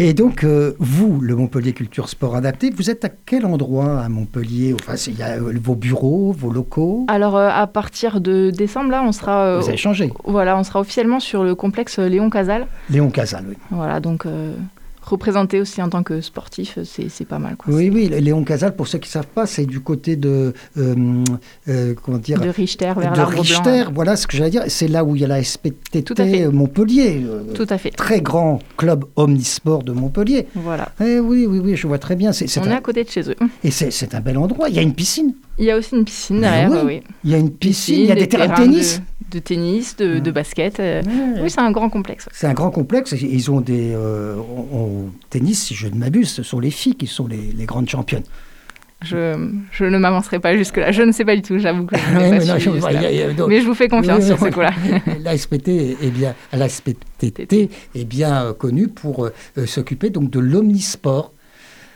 Et 0.00 0.14
donc, 0.14 0.44
euh, 0.44 0.76
vous, 0.78 1.20
le 1.20 1.34
Montpellier 1.34 1.72
Culture 1.72 2.08
Sport 2.08 2.36
Adapté, 2.36 2.70
vous 2.70 2.88
êtes 2.88 3.04
à 3.04 3.08
quel 3.08 3.44
endroit 3.44 4.00
à 4.00 4.08
Montpellier? 4.08 4.72
Enfin, 4.72 4.94
il 5.08 5.18
y 5.18 5.24
a 5.24 5.30
euh, 5.30 5.52
vos 5.60 5.74
bureaux, 5.74 6.30
vos 6.30 6.52
locaux? 6.52 7.04
Alors, 7.08 7.36
euh, 7.36 7.48
à 7.52 7.66
partir 7.66 8.20
de 8.20 8.52
décembre, 8.56 8.92
là, 8.92 9.02
on 9.04 9.10
sera. 9.10 9.58
Vous 9.58 9.68
avez 9.68 9.76
changé. 9.76 10.12
Voilà, 10.24 10.56
on 10.56 10.62
sera 10.62 10.78
officiellement 10.78 11.18
sur 11.18 11.42
le 11.42 11.56
complexe 11.56 11.98
Léon 11.98 12.30
Casal. 12.30 12.68
Léon 12.88 13.10
Casal, 13.10 13.46
oui. 13.48 13.56
Voilà, 13.72 13.98
donc 13.98 14.24
représenté 15.08 15.60
aussi 15.60 15.80
en 15.82 15.88
tant 15.88 16.02
que 16.02 16.20
sportif, 16.20 16.78
c'est 16.84 17.24
pas 17.24 17.38
mal. 17.38 17.56
Quoi. 17.56 17.74
Oui, 17.74 17.90
oui, 17.92 18.08
Léon 18.08 18.44
Casal, 18.44 18.74
pour 18.76 18.86
ceux 18.88 18.98
qui 18.98 19.08
ne 19.08 19.12
savent 19.12 19.26
pas, 19.26 19.46
c'est 19.46 19.66
du 19.66 19.80
côté 19.80 20.16
de. 20.16 20.52
euh, 20.76 21.24
euh, 21.68 21.94
comment 22.02 22.18
dire 22.18 22.40
De 22.40 22.48
Richter 22.48 22.92
vers 22.96 23.12
de 23.12 23.20
Richter, 23.20 23.62
Blanc. 23.84 23.92
voilà 23.94 24.16
ce 24.16 24.26
que 24.26 24.36
j'allais 24.36 24.50
dire. 24.50 24.62
C'est 24.68 24.88
là 24.88 25.04
où 25.04 25.16
il 25.16 25.22
y 25.22 25.24
a 25.24 25.28
la 25.28 25.42
SPTT 25.42 26.02
Tout 26.04 26.14
à 26.18 26.24
fait. 26.24 26.46
Montpellier. 26.48 27.22
euh, 27.26 27.42
Tout 27.54 27.66
à 27.68 27.78
fait. 27.78 27.90
Très 27.90 28.20
grand 28.20 28.60
club 28.76 29.04
omnisport 29.16 29.82
de 29.82 29.92
Montpellier. 29.92 30.46
Voilà. 30.54 30.90
Eh 31.00 31.20
oui, 31.20 31.46
oui, 31.48 31.58
oui, 31.58 31.76
je 31.76 31.86
vois 31.86 31.98
très 31.98 32.16
bien. 32.16 32.30
On 32.30 32.60
un- 32.62 32.70
est 32.70 32.74
à 32.74 32.80
côté 32.80 33.04
de 33.04 33.08
chez 33.10 33.28
eux. 33.30 33.36
Et 33.64 33.70
c'est, 33.70 34.14
un 34.14 34.20
bel 34.20 34.38
endroit. 34.38 34.68
Il 34.68 34.74
y 34.76 34.78
a 34.78 34.82
une 34.82 34.94
piscine. 34.94 35.34
Il 35.58 35.64
y 35.64 35.70
a 35.70 35.76
aussi 35.76 35.94
une 35.96 36.04
piscine 36.04 36.40
derrière. 36.40 36.70
oui. 36.70 36.78
oui. 36.84 37.02
Il 37.24 37.30
y 37.30 37.34
a 37.34 37.38
une 37.38 37.50
piscine. 37.50 38.00
il 38.00 38.06
y 38.06 38.12
a 38.12 38.14
des, 38.14 38.28
terrains 38.28 38.48
de 38.48 38.54
tennis. 38.54 39.00
De, 39.00 39.17
de 39.30 39.38
tennis, 39.38 39.96
de, 39.96 40.18
de 40.18 40.30
basket. 40.30 40.80
euh. 40.80 41.02
Oui, 41.40 41.50
c'est 41.50 41.60
un 41.60 41.70
grand 41.70 41.90
complexe. 41.90 42.28
C'est 42.32 42.46
un 42.46 42.54
grand 42.54 42.70
complexe. 42.70 43.12
Ils 43.20 43.50
ont 43.50 43.60
des. 43.60 43.92
euh, 43.94 44.36
en- 44.36 44.76
en 44.76 44.90
tennis, 45.30 45.64
si 45.64 45.74
je 45.74 45.86
ne 45.88 45.94
m'abuse, 45.96 46.30
ce 46.30 46.42
sont 46.42 46.60
les 46.60 46.70
filles 46.70 46.94
qui 46.96 47.06
sont 47.06 47.26
les, 47.26 47.52
les 47.56 47.64
grandes 47.66 47.88
championnes. 47.88 48.24
Je, 49.04 49.50
je 49.70 49.84
ne 49.84 49.96
m'avancerai 49.96 50.40
pas 50.40 50.56
jusque-là. 50.56 50.90
Je 50.90 51.02
ne 51.02 51.12
sais 51.12 51.24
pas 51.24 51.36
du 51.36 51.42
tout, 51.42 51.56
j'avoue 51.60 51.84
que 51.86 51.96
je 51.96 52.02
n'ai 52.10 52.16
Ouais, 52.18 52.30
pas 52.30 52.44
mais 52.44 52.44
non, 52.46 52.58
je- 52.58 52.70
a- 53.24 53.28
a- 53.30 53.32
donc- 53.32 53.48
Mais 53.48 53.60
vous 53.60 53.74
fais 53.74 53.86
confiance 53.88 54.18
Oui, 54.22 54.26
sur 54.26 54.38
ce 54.40 54.46
coup-là. 54.46 54.72
La 55.22 55.36
SPT 55.38 55.68
est 56.02 56.10
bien, 56.10 56.34
la 56.52 56.68
SPTT 56.68 57.70
est 57.94 58.04
bien 58.04 58.46
euh, 58.46 58.52
connue 58.54 58.88
pour 58.88 59.26
euh, 59.26 59.32
euh, 59.56 59.66
s'occuper 59.66 60.10
donc 60.10 60.30
de 60.30 60.40
l'omnisport. 60.40 61.32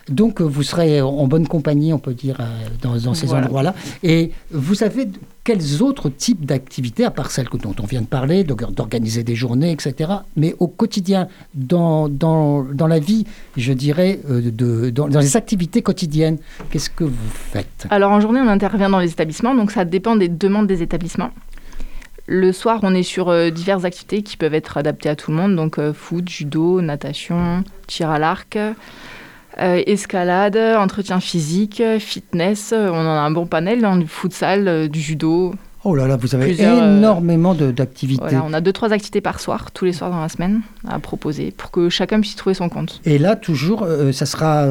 Donc 0.09 0.41
euh, 0.41 0.45
vous 0.45 0.63
serez 0.63 1.01
en 1.01 1.27
bonne 1.27 1.47
compagnie, 1.47 1.93
on 1.93 1.99
peut 1.99 2.15
dire, 2.15 2.39
euh, 2.41 2.45
dans, 2.81 2.97
dans 2.97 3.15
ces 3.15 3.27
Voilà. 3.27 3.47
endroits-là. 3.47 3.75
Et 4.03 4.33
vous 4.51 4.83
avez 4.83 5.05
de- 5.07 5.19
quels 5.45 5.83
autres 5.83 6.09
types 6.09 6.45
d'activités, 6.47 7.05
à 7.05 7.11
part 7.11 7.31
celles 7.31 7.47
dont 7.63 7.75
on 7.81 7.87
vient 7.87 8.01
de 8.03 8.07
parler, 8.07 8.45
d'organiser 8.45 9.25
des 9.25 9.35
journées, 9.35 9.73
etc. 9.73 10.11
Mais 10.37 10.55
au 10.59 10.69
quotidien, 10.69 11.29
dans, 11.55 12.09
dans, 12.09 12.63
dans 12.63 12.87
la 12.87 12.99
vie, 13.01 13.25
je 13.57 13.73
dirais, 13.73 14.21
euh, 14.31 14.51
de, 14.51 14.91
dans, 14.91 15.09
dans 15.09 15.21
les 15.21 15.37
activités 15.37 15.83
quotidiennes, 15.83 16.39
qu'est-ce 16.71 16.91
que 16.91 17.05
vous 17.05 17.31
faites? 17.33 17.87
Alors 17.91 18.11
en 18.13 18.21
journée, 18.21 18.41
on 18.41 18.49
intervient 18.49 18.89
dans 18.91 19.01
les 19.01 19.11
établissements, 19.11 19.55
donc 19.55 19.71
ça 19.73 19.85
dépend 19.85 20.17
des 20.17 20.29
demandes 20.29 20.67
des 20.67 20.83
établissements. 20.83 21.31
Le 22.27 22.53
soir, 22.53 22.79
on 22.83 22.95
est 22.95 23.03
sur 23.03 23.29
euh, 23.31 23.51
diverses 23.51 23.85
activités 23.85 24.23
qui 24.23 24.37
peuvent 24.37 24.55
être 24.55 24.77
adaptées 24.77 25.09
à 25.09 25.17
tout 25.17 25.33
le 25.33 25.37
monde, 25.37 25.57
donc 25.57 25.79
euh, 25.79 25.93
foot, 25.93 26.29
judo, 26.29 26.81
natation, 26.81 27.65
tir 27.89 28.11
à 28.11 28.21
l'arc, 28.21 28.57
euh, 29.61 29.83
escalade, 29.87 30.57
entretien 30.57 31.21
physique, 31.21 31.83
fitness. 31.99 32.73
euh, 32.73 32.91
On 32.91 32.99
en 33.01 33.07
a 33.07 33.21
un 33.21 33.31
bon 33.31 33.47
panel, 33.47 33.85
hein, 33.85 33.97
du 33.97 34.07
futsal, 34.07 34.69
euh, 34.69 34.89
du 34.89 35.01
judo. 35.01 35.55
Oh 35.85 35.97
là 35.97 36.07
là, 36.07 36.17
vous 36.17 36.35
avez 36.35 36.55
énormément 36.63 37.55
d'activités. 37.55 38.23
Voilà, 38.23 38.45
on 38.47 38.53
a 38.53 38.61
deux 38.61 38.73
trois 38.73 38.93
activités 38.93 39.21
par 39.21 39.41
soir, 39.41 39.73
tous 39.73 39.85
les 39.85 39.93
soirs 39.93 40.11
dans 40.11 40.21
la 40.21 40.29
semaine, 40.29 40.61
à 40.89 41.01
proposer 41.01 41.51
pour 41.51 41.71
que 41.73 41.89
chacun 41.89 42.21
puisse 42.21 42.37
trouver 42.37 42.55
son 42.55 42.69
compte. 42.69 43.01
Et 43.05 43.19
là, 43.19 43.35
toujours, 43.35 43.83
euh, 43.83 44.13
ça 44.13 44.25
sera 44.25 44.67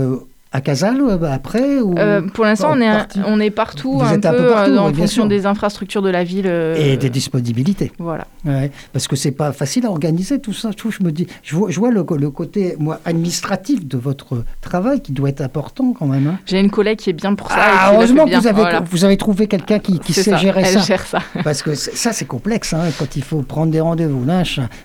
à 0.54 0.60
Casal 0.62 1.00
euh, 1.02 1.18
après 1.32 1.80
ou... 1.80 1.98
Euh, 1.98 2.22
pour 2.22 2.44
l'instant, 2.44 2.72
on, 2.74 2.82
est 2.82 2.88
un- 2.88 3.08
on 3.26 3.40
est 3.40 3.50
partout, 3.52 4.00
Vous 4.00 4.04
un 4.04 4.14
êtes 4.14 4.22
peu, 4.22 4.28
un 4.28 4.34
peu 4.34 4.48
partout, 4.50 4.72
euh, 4.72 4.78
en 4.80 4.88
oui, 4.88 4.92
bien 4.92 5.02
fonction 5.06 5.24
sûr. 5.24 5.30
des 5.30 5.46
infrastructures 5.46 6.02
de 6.02 6.10
la 6.10 6.24
ville. 6.26 6.48
euh, 6.48 6.76
Et 6.76 6.98
des 6.98 7.10
disponibilités. 7.10 7.92
Voilà. 8.00 8.28
Ouais, 8.46 8.70
parce 8.92 9.08
que 9.08 9.16
c'est 9.16 9.32
pas 9.32 9.52
facile 9.54 9.86
à 9.86 9.90
organiser 9.90 10.40
tout 10.40 10.52
ça. 10.54 10.72
Je, 10.72 10.78
trouve, 10.78 10.92
je 10.92 11.04
me 11.04 11.12
dis, 11.12 11.28
je 11.44 11.56
vois, 11.56 11.70
je 11.70 11.80
vois 11.80 11.92
le, 11.92 12.06
le 12.18 12.30
côté 12.32 12.76
moi 12.80 13.00
administratif 13.06 13.88
de 13.88 13.98
votre 13.98 14.44
travail 14.62 15.00
qui 15.02 15.12
doit 15.14 15.30
être 15.30 15.42
important 15.42 15.94
quand 15.98 16.08
même. 16.08 16.28
hein. 16.28 16.40
J'ai 16.46 16.60
une 16.60 16.72
collègue 16.72 16.98
qui 17.00 17.10
est 17.12 17.14
bien 17.14 17.34
pour 17.36 17.48
ça. 17.50 17.56
Ah, 17.58 17.92
heureusement 17.94 18.26
que 18.26 18.36
vous 18.36 18.48
avez, 18.48 18.62
Voilà. 18.62 18.82
vous 18.82 19.06
avez 19.06 19.18
trouvé 19.18 19.48
quelqu'un 19.48 19.80
qui, 19.80 20.00
qui 20.00 20.12
sait 20.14 20.24
ça, 20.32 20.38
gérer 20.38 20.64
elle 20.66 20.74
ça. 20.74 20.80
gère 20.82 21.06
ça. 21.06 21.20
Parce 21.44 21.62
que 21.62 21.76
ça, 21.76 22.12
c'est 22.14 22.26
complexe, 22.26 22.74
hein, 22.74 22.84
quand 23.00 23.16
il 23.16 23.24
faut 23.24 23.42
prendre 23.42 23.72
des 23.72 23.80
rendez-vous, 23.80 24.26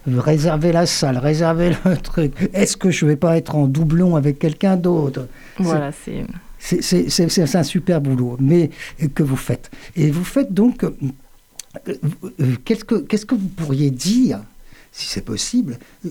réserver 0.07 0.73
la 0.73 0.87
salle, 0.87 1.19
réserver 1.19 1.73
le 1.85 1.97
truc. 2.03 2.33
Est-ce 2.55 2.77
que 2.77 2.91
je 2.91 3.05
vais 3.07 3.17
pas 3.17 3.37
être 3.37 3.57
en 3.57 3.67
doublon 3.67 4.17
avec 4.17 4.39
quelqu'un 4.39 4.77
d'autre? 4.77 5.27
Voilà, 5.65 5.93
c'est. 5.93 6.25
C'est- 6.83 7.29
C'est 7.29 7.57
un 7.57 7.63
super 7.63 8.01
boulot, 8.01 8.37
mais 8.41 8.71
euh, 9.03 9.09
que 9.15 9.23
vous 9.23 9.37
faites? 9.37 9.71
Et 9.95 10.11
vous 10.11 10.25
faites 10.25 10.53
donc. 10.53 10.85
euh, 10.85 10.91
euh, 11.89 12.55
Qu'est-ce 12.65 12.85
que 12.85 12.97
qu'est-ce 12.97 13.27
que 13.27 13.35
vous 13.35 13.49
pourriez 13.49 13.91
dire, 13.91 14.41
si 14.93 15.07
c'est 15.07 15.25
possible, 15.25 15.79
euh, 16.05 16.11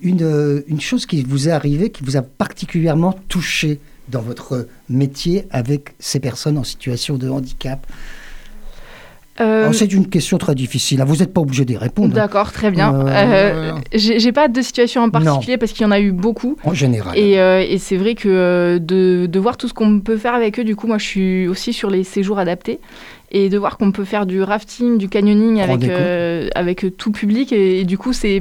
une, 0.00 0.22
euh, 0.22 0.62
une 0.68 0.80
chose 0.80 1.06
qui 1.06 1.22
vous 1.22 1.48
est 1.48 1.52
arrivée, 1.52 1.90
qui 1.90 2.02
vous 2.04 2.16
a 2.16 2.22
particulièrement 2.22 3.12
touché 3.28 3.78
dans 4.08 4.22
votre 4.22 4.66
métier 4.88 5.46
avec 5.50 5.94
ces 5.98 6.20
personnes 6.20 6.58
en 6.58 6.64
situation 6.64 7.16
de 7.18 7.28
handicap? 7.28 7.86
Euh, 9.40 9.72
C'est 9.72 9.92
une 9.92 10.08
question 10.08 10.38
très 10.38 10.54
difficile. 10.54 11.00
hein. 11.00 11.04
Vous 11.06 11.16
n'êtes 11.16 11.32
pas 11.32 11.40
obligé 11.40 11.64
d'y 11.64 11.76
répondre. 11.76 12.12
hein. 12.12 12.14
D'accord, 12.16 12.52
très 12.52 12.70
bien. 12.70 12.94
Euh, 12.94 13.06
Euh, 13.08 13.72
J'ai 13.92 14.32
pas 14.32 14.48
de 14.48 14.60
situation 14.62 15.02
en 15.02 15.06
Non. 15.06 15.10
particulier 15.10 15.58
parce 15.58 15.72
qu'il 15.72 15.82
y 15.82 15.86
en 15.86 15.90
a 15.90 16.00
eu 16.00 16.12
beaucoup. 16.12 16.56
En 16.64 16.72
général. 16.74 17.16
Et, 17.18 17.38
euh, 17.38 17.60
et 17.68 17.78
c'est 17.78 17.96
vrai 17.96 18.14
que 18.14 18.28
euh, 18.28 18.78
de, 18.78 19.26
de 19.26 19.38
voir 19.38 19.56
tout 19.56 19.68
ce 19.68 19.74
qu'on 19.74 20.00
peut 20.00 20.16
faire 20.16 20.34
avec 20.34 20.58
eux, 20.58 20.64
du 20.64 20.74
coup, 20.76 20.86
moi 20.86 20.98
je 20.98 21.04
suis 21.04 21.48
aussi 21.48 21.72
sur 21.72 21.90
les 21.90 22.04
séjours 22.04 22.38
adaptés. 22.38 22.80
Et 23.32 23.48
de 23.48 23.58
voir 23.58 23.76
qu'on 23.76 23.90
peut 23.90 24.04
faire 24.04 24.24
du 24.24 24.40
rafting, 24.42 24.98
du 24.98 25.08
canyoning 25.08 25.60
avec, 25.60 25.82
euh, 25.90 26.48
avec 26.54 26.86
tout 26.96 27.10
public. 27.10 27.52
Et, 27.52 27.80
et 27.80 27.84
du 27.84 27.98
coup, 27.98 28.12
c'est 28.12 28.40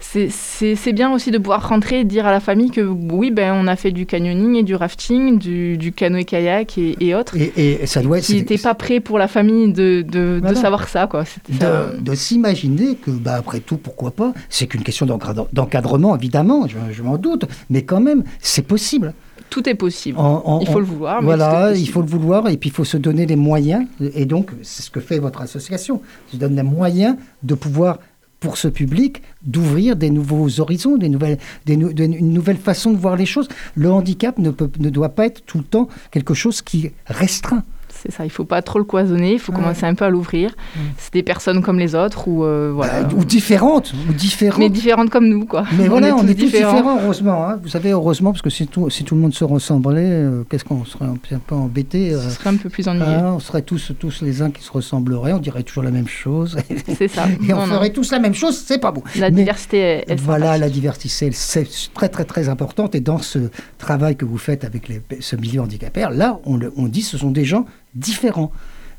c'est- 0.00 0.92
bien 0.92 1.12
aussi 1.12 1.30
de 1.30 1.38
pouvoir 1.38 1.68
rentrer 1.68 2.00
et 2.00 2.04
dire 2.04 2.26
à 2.26 2.32
la 2.32 2.40
famille 2.40 2.70
que 2.70 2.80
oui, 2.80 3.30
ben, 3.30 3.54
on 3.54 3.66
a 3.66 3.76
fait 3.76 3.92
du 3.92 4.04
canyoning 4.06 4.56
et 4.56 4.62
du 4.62 4.74
rafting, 4.74 5.38
du, 5.38 5.76
du 5.78 5.92
canoë-kayak 5.92 6.76
et, 6.78 6.96
et 7.00 7.14
autres. 7.14 7.36
Et, 7.36 7.52
et 7.82 7.86
ça 7.86 8.02
doit 8.02 8.18
être. 8.18 8.24
Qui 8.24 8.34
n'étaient 8.36 8.58
pas 8.58 8.74
prêts 8.74 9.00
pour 9.00 9.18
la 9.18 9.28
famille 9.28 9.72
de, 9.72 10.02
de, 10.02 10.40
savoir 10.54 10.88
ça. 10.88 11.06
quoi. 11.06 11.24
Ça. 11.24 11.40
de, 11.48 12.00
de 12.00 12.14
s'imaginer 12.14 12.96
que, 12.96 13.10
bah, 13.10 13.34
après 13.34 13.60
tout, 13.60 13.76
pourquoi 13.76 14.10
pas? 14.10 14.32
C'est 14.48 14.66
qu'une 14.66 14.82
question 14.82 15.06
d'encadre- 15.06 15.48
d'encadrement, 15.52 16.16
évidemment, 16.16 16.66
je, 16.68 16.76
je 16.92 17.02
m'en 17.02 17.16
doute, 17.18 17.44
mais 17.70 17.82
quand 17.82 18.00
même, 18.00 18.24
c'est 18.40 18.66
possible. 18.66 19.14
Tout 19.52 19.68
est 19.68 19.74
possible. 19.74 20.18
En- 20.18 20.42
en- 20.44 20.60
Il 20.60 20.66
faut 20.66 20.76
en- 20.76 20.78
le 20.80 20.84
vouloir. 20.86 21.20
mais 21.20 21.26
Voilà, 21.26 21.72
il 21.76 21.88
faut 21.88 22.00
le 22.00 22.06
vouloir 22.08 22.48
et 22.48 22.56
puis 22.56 22.70
il 22.70 22.72
faut 22.72 22.84
se 22.84 22.96
donner 22.96 23.26
les 23.26 23.36
moyens. 23.36 23.86
Et 24.00 24.24
donc, 24.24 24.50
c'est 24.62 24.82
ce 24.82 24.90
que 24.90 24.98
fait 25.00 25.18
votre 25.18 25.42
association. 25.42 26.00
Se 26.30 26.36
donne 26.36 26.56
les 26.56 26.62
moyens 26.62 27.16
de 27.42 27.54
pouvoir, 27.54 27.98
pour 28.40 28.56
ce 28.56 28.66
public, 28.66 29.22
d'ouvrir 29.44 29.94
des 29.94 30.10
nouveaux 30.10 30.48
horizons, 30.58 30.96
des 30.96 31.08
nouvelles, 31.10 31.38
des 31.66 31.74
une 31.74 32.32
nouvelle 32.32 32.56
façon 32.56 32.90
de 32.92 32.96
voir 32.96 33.14
les 33.16 33.26
choses. 33.26 33.48
Le 33.76 33.90
handicap 33.92 34.38
ne, 34.38 34.50
peut, 34.50 34.70
ne 34.80 34.88
doit 34.90 35.10
pas 35.10 35.26
être 35.26 35.44
tout 35.46 35.58
le 35.58 35.64
temps 35.64 35.86
quelque 36.10 36.34
chose 36.34 36.62
qui 36.62 36.90
restreint. 37.06 37.62
C'est 38.02 38.10
ça, 38.12 38.24
il 38.24 38.30
faut 38.30 38.44
pas 38.44 38.62
trop 38.62 38.78
le 38.80 38.84
cloisonner, 38.84 39.34
il 39.34 39.38
faut 39.38 39.52
Ouais. 39.52 39.58
commencer 39.58 39.84
un 39.86 39.94
peu 39.94 40.04
à 40.04 40.10
l'ouvrir. 40.10 40.50
C'est 40.98 41.12
des 41.12 41.22
personnes 41.22 41.62
comme 41.62 41.78
les 41.78 41.94
autres 41.94 42.26
ou 42.26 42.44
euh, 42.44 42.72
voilà. 42.74 43.02
Bah, 43.02 43.10
ou 43.16 43.24
différentes, 43.24 43.92
ou 44.08 44.12
différentes. 44.12 44.58
mais 44.58 44.68
différentes 44.68 45.10
comme 45.10 45.28
nous 45.28 45.44
quoi. 45.46 45.64
Mais 45.78 45.86
voilà, 45.88 46.14
on 46.16 46.26
est, 46.26 46.34
tous 46.34 46.46
différents, 46.46 46.98
heureusement. 47.00 47.48
hein. 47.48 47.58
Vous 47.62 47.68
savez, 47.68 47.90
heureusement, 47.90 48.32
parce 48.32 48.42
que 48.42 48.50
si 48.50 48.66
tout, 48.66 48.90
si 48.90 49.04
tout 49.04 49.14
le 49.14 49.20
monde 49.20 49.34
se 49.34 49.44
ressemblait, 49.44 50.00
euh, 50.04 50.42
qu'est-ce 50.50 50.64
qu'on 50.64 50.84
serait 50.84 51.04
un, 51.04 51.14
peu- 51.16 51.34
un 51.36 51.38
peu 51.38 51.54
embêté 51.54 52.12
euh, 52.12 52.20
Ce 52.22 52.30
serait 52.30 52.50
un 52.50 52.56
peu 52.56 52.68
plus 52.68 52.88
ennuyeux. 52.88 53.06
hein, 53.06 53.32
On 53.36 53.40
serait 53.40 53.62
tous, 53.62 53.92
tous 53.98 54.20
les 54.22 54.42
uns 54.42 54.50
qui 54.50 54.62
se 54.64 54.72
ressembleraient, 54.72 55.32
on 55.32 55.38
dirait 55.38 55.62
toujours 55.62 55.84
la 55.84 55.90
même 55.92 56.08
chose. 56.08 56.56
C'est 56.98 57.08
ça. 57.08 57.26
Et 57.48 57.52
on 57.52 57.66
Non, 57.66 57.74
ferait 57.76 57.90
tous 57.92 58.10
la 58.10 58.18
même 58.18 58.34
chose, 58.34 58.56
c'est 58.66 58.78
pas 58.80 58.90
bon. 58.90 59.02
La 59.18 59.30
Mais 59.30 59.36
diversité 59.36 59.78
est, 59.78 60.04
est 60.10 60.20
voilà, 60.20 60.58
la 60.58 60.68
diversité, 60.68 61.26
elle, 61.26 61.34
c'est 61.34 61.66
très 61.94 62.08
très 62.08 62.24
très 62.24 62.48
importante. 62.48 62.94
Et 62.94 63.00
dans 63.00 63.18
ce 63.18 63.38
travail 63.78 64.16
que 64.16 64.24
vous 64.24 64.38
faites 64.38 64.64
avec 64.64 64.88
les, 64.88 65.02
ce 65.20 65.36
milieu 65.36 65.60
handicapé, 65.60 66.06
là, 66.10 66.40
on, 66.44 66.56
le- 66.56 66.72
on 66.76 66.86
dit 66.88 67.02
ce 67.02 67.16
sont 67.18 67.30
des 67.30 67.44
gens 67.44 67.64
différents. 67.94 68.52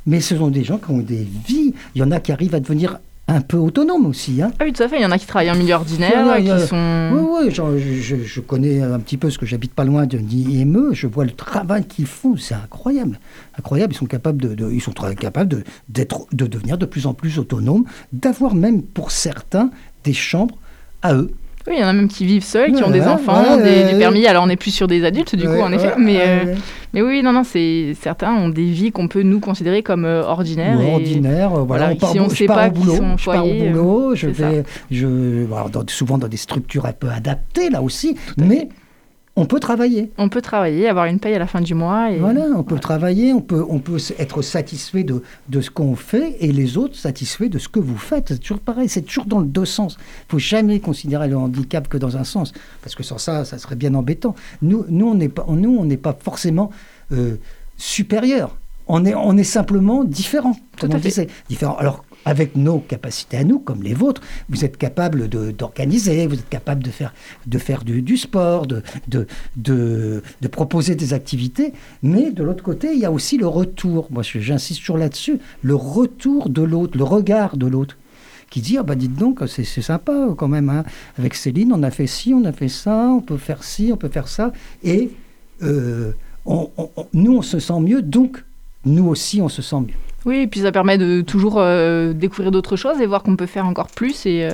Mais 0.05 0.19
ce 0.21 0.35
sont 0.35 0.49
des 0.49 0.63
gens 0.63 0.77
qui 0.77 0.91
ont 0.91 0.97
des 0.99 1.25
vies. 1.47 1.73
Il 1.95 1.99
y 1.99 2.03
en 2.03 2.11
a 2.11 2.19
qui 2.19 2.31
arrivent 2.31 2.55
à 2.55 2.59
devenir 2.59 2.99
un 3.29 3.39
peu 3.39 3.55
autonomes 3.55 4.05
aussi. 4.05 4.41
Hein. 4.41 4.51
Ah 4.59 4.65
oui, 4.65 4.73
tout 4.73 4.83
à 4.83 4.89
fait. 4.89 4.97
Il 4.99 5.01
y 5.01 5.05
en 5.05 5.11
a 5.11 5.17
qui 5.17 5.25
travaillent 5.25 5.49
en 5.51 5.55
milieu 5.55 5.75
ordinaire, 5.75 6.35
qui 6.41 6.49
a- 6.51 6.67
sont. 6.67 7.09
Oui, 7.13 7.45
oui, 7.47 7.51
je, 7.51 8.01
je- 8.01 8.23
je 8.23 8.39
connais 8.41 8.81
un 8.81 8.99
petit 8.99 9.15
peu 9.15 9.29
ce 9.29 9.37
que 9.37 9.45
j'habite 9.45 9.73
pas 9.73 9.85
loin 9.85 10.05
de 10.05 10.17
l'IME. 10.17 10.89
Je 10.91 11.07
vois 11.07 11.23
le 11.23 11.31
travail 11.31 11.85
qu'ils 11.85 12.05
font, 12.05 12.35
c'est 12.35 12.53
incroyable, 12.53 13.17
incroyable. 13.57 13.93
Ils 13.93 13.97
sont 13.97 14.07
capables 14.07 14.41
de, 14.41 14.53
de- 14.55 14.69
ils 14.71 14.81
sont 14.81 14.91
très 14.91 15.15
capables 15.15 15.47
de, 15.49 15.63
d'être, 15.87 16.27
de 16.33 16.45
devenir 16.47 16.77
de 16.77 16.85
plus 16.85 17.07
en 17.07 17.13
plus 17.13 17.39
autonomes, 17.39 17.85
d'avoir 18.11 18.55
même 18.55 18.81
pour 18.81 19.09
certains 19.11 19.69
des 20.03 20.13
chambres 20.13 20.57
à 21.01 21.13
eux. 21.15 21.31
Oui, 21.67 21.75
il 21.77 21.81
y 21.81 21.83
en 21.83 21.87
a 21.87 21.93
même 21.93 22.09
qui 22.09 22.25
vivent 22.25 22.43
seuls, 22.43 22.73
qui 22.73 22.83
ont 22.83 22.89
des 22.89 23.03
enfants, 23.03 23.41
ouais, 23.55 23.63
des, 23.63 23.93
ouais. 23.93 23.97
permis. 23.97 24.25
Alors 24.27 24.43
on 24.43 24.47
n'est 24.47 24.57
plus 24.57 24.71
sur 24.71 24.85
des 24.87 25.05
adultes 25.05 25.35
du 25.35 25.45
coup, 25.45 25.61
en 25.61 25.71
effet. 25.71 25.93
mais, 25.97 26.17
euh, 26.19 26.55
mais 26.93 27.01
oui, 27.01 27.23
non, 27.23 27.31
non, 27.31 27.43
c'est 27.45 27.93
certains 28.01 28.33
ont 28.33 28.49
des 28.49 28.65
vies 28.65 28.91
qu'on 28.91 29.07
peut 29.07 29.21
nous 29.23 29.39
considérer 29.39 29.81
comme 29.81 30.03
euh, 30.03 30.23
ordinaires. 30.23 30.77
Ouais, 30.77 30.89
et- 30.89 30.93
ordinaire, 30.93 31.53
euh, 31.53 31.61
voilà, 31.63 31.85
voilà, 31.85 31.93
on 31.93 31.95
part, 31.95 32.11
si 32.11 32.19
on 32.19 32.27
je 32.29 32.35
sait 32.35 32.45
pas 32.47 32.69
boulot, 32.69 32.95
sont 32.97 33.17
je 33.17 33.25
pars 33.25 33.45
au 33.47 33.53
boulot, 33.53 34.13
je 34.15 34.27
c'est 34.27 34.41
ça. 34.41 34.49
vais, 34.49 34.63
je, 34.91 35.45
alors, 35.53 35.69
dans- 35.69 35.83
souvent 35.87 36.17
dans 36.17 36.27
des 36.27 36.35
structures 36.37 36.85
un 36.85 36.91
peu 36.91 37.07
adaptées 37.09 37.69
là 37.69 37.81
aussi, 37.81 38.17
mais 38.37 38.67
on 39.35 39.45
peut 39.45 39.59
travailler. 39.59 40.11
On 40.19 40.29
peut 40.29 40.41
travailler, 40.41 40.87
avoir 40.87 41.05
une 41.05 41.19
paye 41.19 41.33
à 41.33 41.39
la 41.39 41.47
fin 41.47 41.59
du 41.59 41.73
mois. 41.73 42.11
Et... 42.11 42.19
Voilà, 42.19 42.45
on 42.55 42.63
peut 42.63 42.77
travailler, 42.77 43.33
on 43.33 43.41
peut, 43.41 43.65
on 43.67 43.79
peut 43.79 43.97
être 44.19 44.43
satisfait 44.43 45.03
de, 45.03 45.23
de 45.49 45.61
ce 45.61 45.71
qu'on 45.71 45.95
fait 45.95 46.37
et 46.39 46.51
les 46.51 46.77
autres 46.77 46.95
satisfaits 46.95 47.49
de 47.49 47.57
ce 47.57 47.67
que 47.67 47.79
vous 47.79 47.97
faites. 47.97 48.27
C'est 48.29 48.37
toujours 48.37 48.59
pareil, 48.59 48.87
c'est 48.89 49.01
toujours 49.01 49.25
dans 49.25 49.39
le 49.39 49.47
deux 49.47 49.65
sens. 49.65 49.97
Il 49.99 50.31
faut 50.31 50.39
jamais 50.39 50.79
considérer 50.79 51.27
le 51.27 51.37
handicap 51.37 51.87
que 51.87 51.97
dans 51.97 52.15
un 52.15 52.23
sens, 52.23 52.53
parce 52.83 52.93
que 52.93 53.01
sans 53.01 53.17
ça, 53.17 53.43
ça 53.43 53.57
serait 53.57 53.75
bien 53.75 53.95
embêtant. 53.95 54.35
Nous, 54.61 54.85
nous 54.89 55.07
on 55.07 55.15
n'est 55.15 55.29
pas, 55.29 55.45
nous, 55.49 55.77
on 55.77 55.85
n'est 55.85 55.97
pas 55.97 56.15
forcément 56.19 56.69
euh, 57.11 57.37
supérieur. 57.77 58.55
On 58.87 59.03
est, 59.03 59.15
on 59.15 59.35
est 59.37 59.43
simplement 59.43 60.03
différent, 60.03 60.55
Tout 60.77 60.89
à 60.91 60.99
fait. 60.99 61.29
Différent. 61.49 61.75
Alors, 61.77 62.03
avec 62.25 62.55
nos 62.55 62.79
capacités 62.79 63.37
à 63.37 63.43
nous, 63.43 63.59
comme 63.59 63.83
les 63.83 63.93
vôtres, 63.93 64.21
vous 64.49 64.63
êtes 64.65 64.77
capable 64.77 65.27
d'organiser, 65.27 66.25
vous 66.27 66.35
êtes 66.35 66.49
capable 66.49 66.83
de 66.83 66.89
faire, 66.91 67.13
de 67.47 67.57
faire 67.57 67.83
du, 67.83 68.01
du 68.01 68.17
sport, 68.17 68.65
de, 68.67 68.81
de, 69.07 69.27
de, 69.57 70.21
de 70.41 70.47
proposer 70.47 70.95
des 70.95 71.13
activités. 71.13 71.73
Mais 72.01 72.31
de 72.31 72.43
l'autre 72.43 72.63
côté, 72.63 72.93
il 72.93 72.99
y 72.99 73.05
a 73.05 73.11
aussi 73.11 73.37
le 73.37 73.47
retour. 73.47 74.07
Moi, 74.11 74.23
j'insiste 74.23 74.79
toujours 74.81 74.97
là-dessus. 74.97 75.39
Le 75.61 75.75
retour 75.75 76.49
de 76.49 76.61
l'autre, 76.61 76.97
le 76.97 77.03
regard 77.03 77.57
de 77.57 77.67
l'autre. 77.67 77.97
Qui 78.49 78.61
dit, 78.61 78.77
ah 78.77 78.83
bah 78.83 78.93
dites 78.93 79.15
donc, 79.15 79.39
c'est 79.47 79.63
sympa 79.63 80.27
quand 80.37 80.47
même. 80.47 80.69
hein. 80.69 80.83
Avec 81.17 81.33
Céline, 81.33 81.73
on 81.73 81.81
a 81.81 81.89
fait 81.89 82.05
ci, 82.05 82.33
on 82.35 82.45
a 82.45 82.51
fait 82.51 82.67
ça, 82.67 83.07
on 83.09 83.19
peut 83.21 83.37
faire 83.37 83.63
ci, 83.63 83.89
on 83.91 83.97
peut 83.97 84.09
faire 84.09 84.27
ça. 84.27 84.51
Et 84.83 85.09
euh, 85.63 86.11
on- 86.45 86.69
nous, 87.13 87.37
on 87.37 87.41
se 87.41 87.57
sent 87.59 87.79
mieux, 87.79 88.01
donc 88.03 88.43
nous 88.85 89.07
aussi, 89.07 89.41
on 89.41 89.49
se 89.49 89.61
sent 89.63 89.79
mieux. 89.79 89.95
Oui, 90.25 90.39
et 90.39 90.47
puis 90.47 90.61
ça 90.61 90.71
permet 90.71 90.97
de 90.97 91.21
toujours 91.21 91.55
euh, 91.57 92.13
découvrir 92.13 92.51
d'autres 92.51 92.77
choses 92.77 93.01
et 93.01 93.05
voir 93.05 93.23
qu'on 93.23 93.35
peut 93.35 93.45
faire 93.45 93.65
encore 93.65 93.87
plus. 93.87 94.25
Et, 94.25 94.45
euh, 94.45 94.51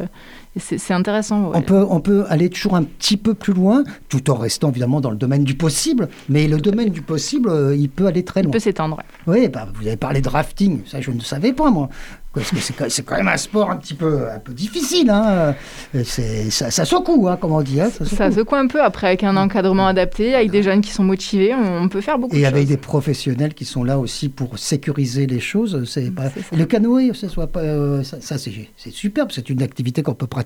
et 0.49 0.49
c'est 0.58 0.94
intéressant. 0.94 1.50
ouais. 1.50 1.58
On, 1.58 1.62
peut, 1.62 1.86
on 1.90 2.00
peut 2.02 2.26
aller 2.30 2.50
toujours 2.50 2.76
un 2.76 2.84
petit 2.84 3.18
peu 3.18 3.34
plus 3.34 3.54
loin, 3.54 3.84
tout 4.10 4.30
en 4.30 4.36
restant 4.36 4.70
évidemment 4.70 5.00
dans 5.00 5.12
le 5.12 5.18
domaine 5.18 5.44
du 5.44 5.56
possible. 5.56 6.10
Mais 6.28 6.48
le 6.48 6.58
domaine 6.58 6.90
du 6.90 7.02
possible, 7.02 7.50
euh, 7.50 7.76
il 7.76 7.90
peut 7.90 8.08
aller 8.08 8.24
très 8.26 8.42
loin. 8.42 8.52
peut 8.52 8.60
s'étendre. 8.60 8.98
Oui, 9.28 9.48
bah, 9.48 9.68
vous 9.76 9.88
avez 9.88 9.98
parlé 9.98 10.22
de 10.22 10.30
rafting, 10.30 10.82
ça 10.86 11.00
je 11.02 11.12
ne 11.12 11.20
savais 11.22 11.54
pas 11.54 11.70
moi. 11.70 11.90
Parce 12.32 12.52
que 12.52 12.58
c'est 12.90 13.04
quand- 13.04 13.18
même 13.18 13.28
un 13.28 13.38
sport 13.38 13.72
un 13.72 13.78
petit 13.78 13.96
peu, 13.96 14.30
un 14.30 14.38
peu 14.38 14.54
difficile. 14.54 15.10
Hein. 15.10 15.56
Ça, 16.04 16.70
ça 16.70 16.86
secoue, 16.86 17.28
hein, 17.28 17.38
comme 17.38 17.54
on 17.54 17.62
dit. 17.64 17.82
hein, 17.82 17.90
ça 17.90 18.06
secoue. 18.06 18.16
Ça 18.18 18.32
secoue 18.32 18.56
un 18.56 18.68
peu 18.68 18.84
après 18.84 19.08
avec 19.08 19.24
un 19.24 19.36
encadrement 19.36 19.88
adapté, 19.88 20.36
avec 20.36 20.52
des 20.52 20.62
jeunes 20.62 20.82
qui 20.82 20.92
sont 20.92 21.04
motivés, 21.04 21.56
on, 21.56 21.90
peut 21.90 22.02
faire 22.02 22.20
beaucoup 22.20 22.36
Et 22.36 22.42
de 22.42 22.46
avec 22.46 22.62
choses. 22.62 22.70
des 22.70 22.78
professionnels 22.78 23.56
qui 23.56 23.66
sont 23.66 23.84
là 23.84 23.98
aussi 23.98 24.30
pour 24.30 24.60
sécuriser 24.60 25.26
les 25.26 25.40
choses. 25.40 25.84
C'est 25.90 26.12
pas... 26.12 26.30
Ça. 26.30 26.56
Le 26.56 26.66
canoë, 26.66 27.14
ça, 27.16 27.30
soit 27.30 27.48
pas, 27.48 27.62
euh, 27.62 28.04
ça, 28.04 28.18
ça, 28.22 28.38
c'est 28.38 28.52
c'est 28.78 28.92
superbe. 28.92 29.30
C'est 29.32 29.50
une 29.50 29.64
activité 29.64 30.04
qu'on 30.04 30.14
peut 30.14 30.28
pratiquer 30.28 30.39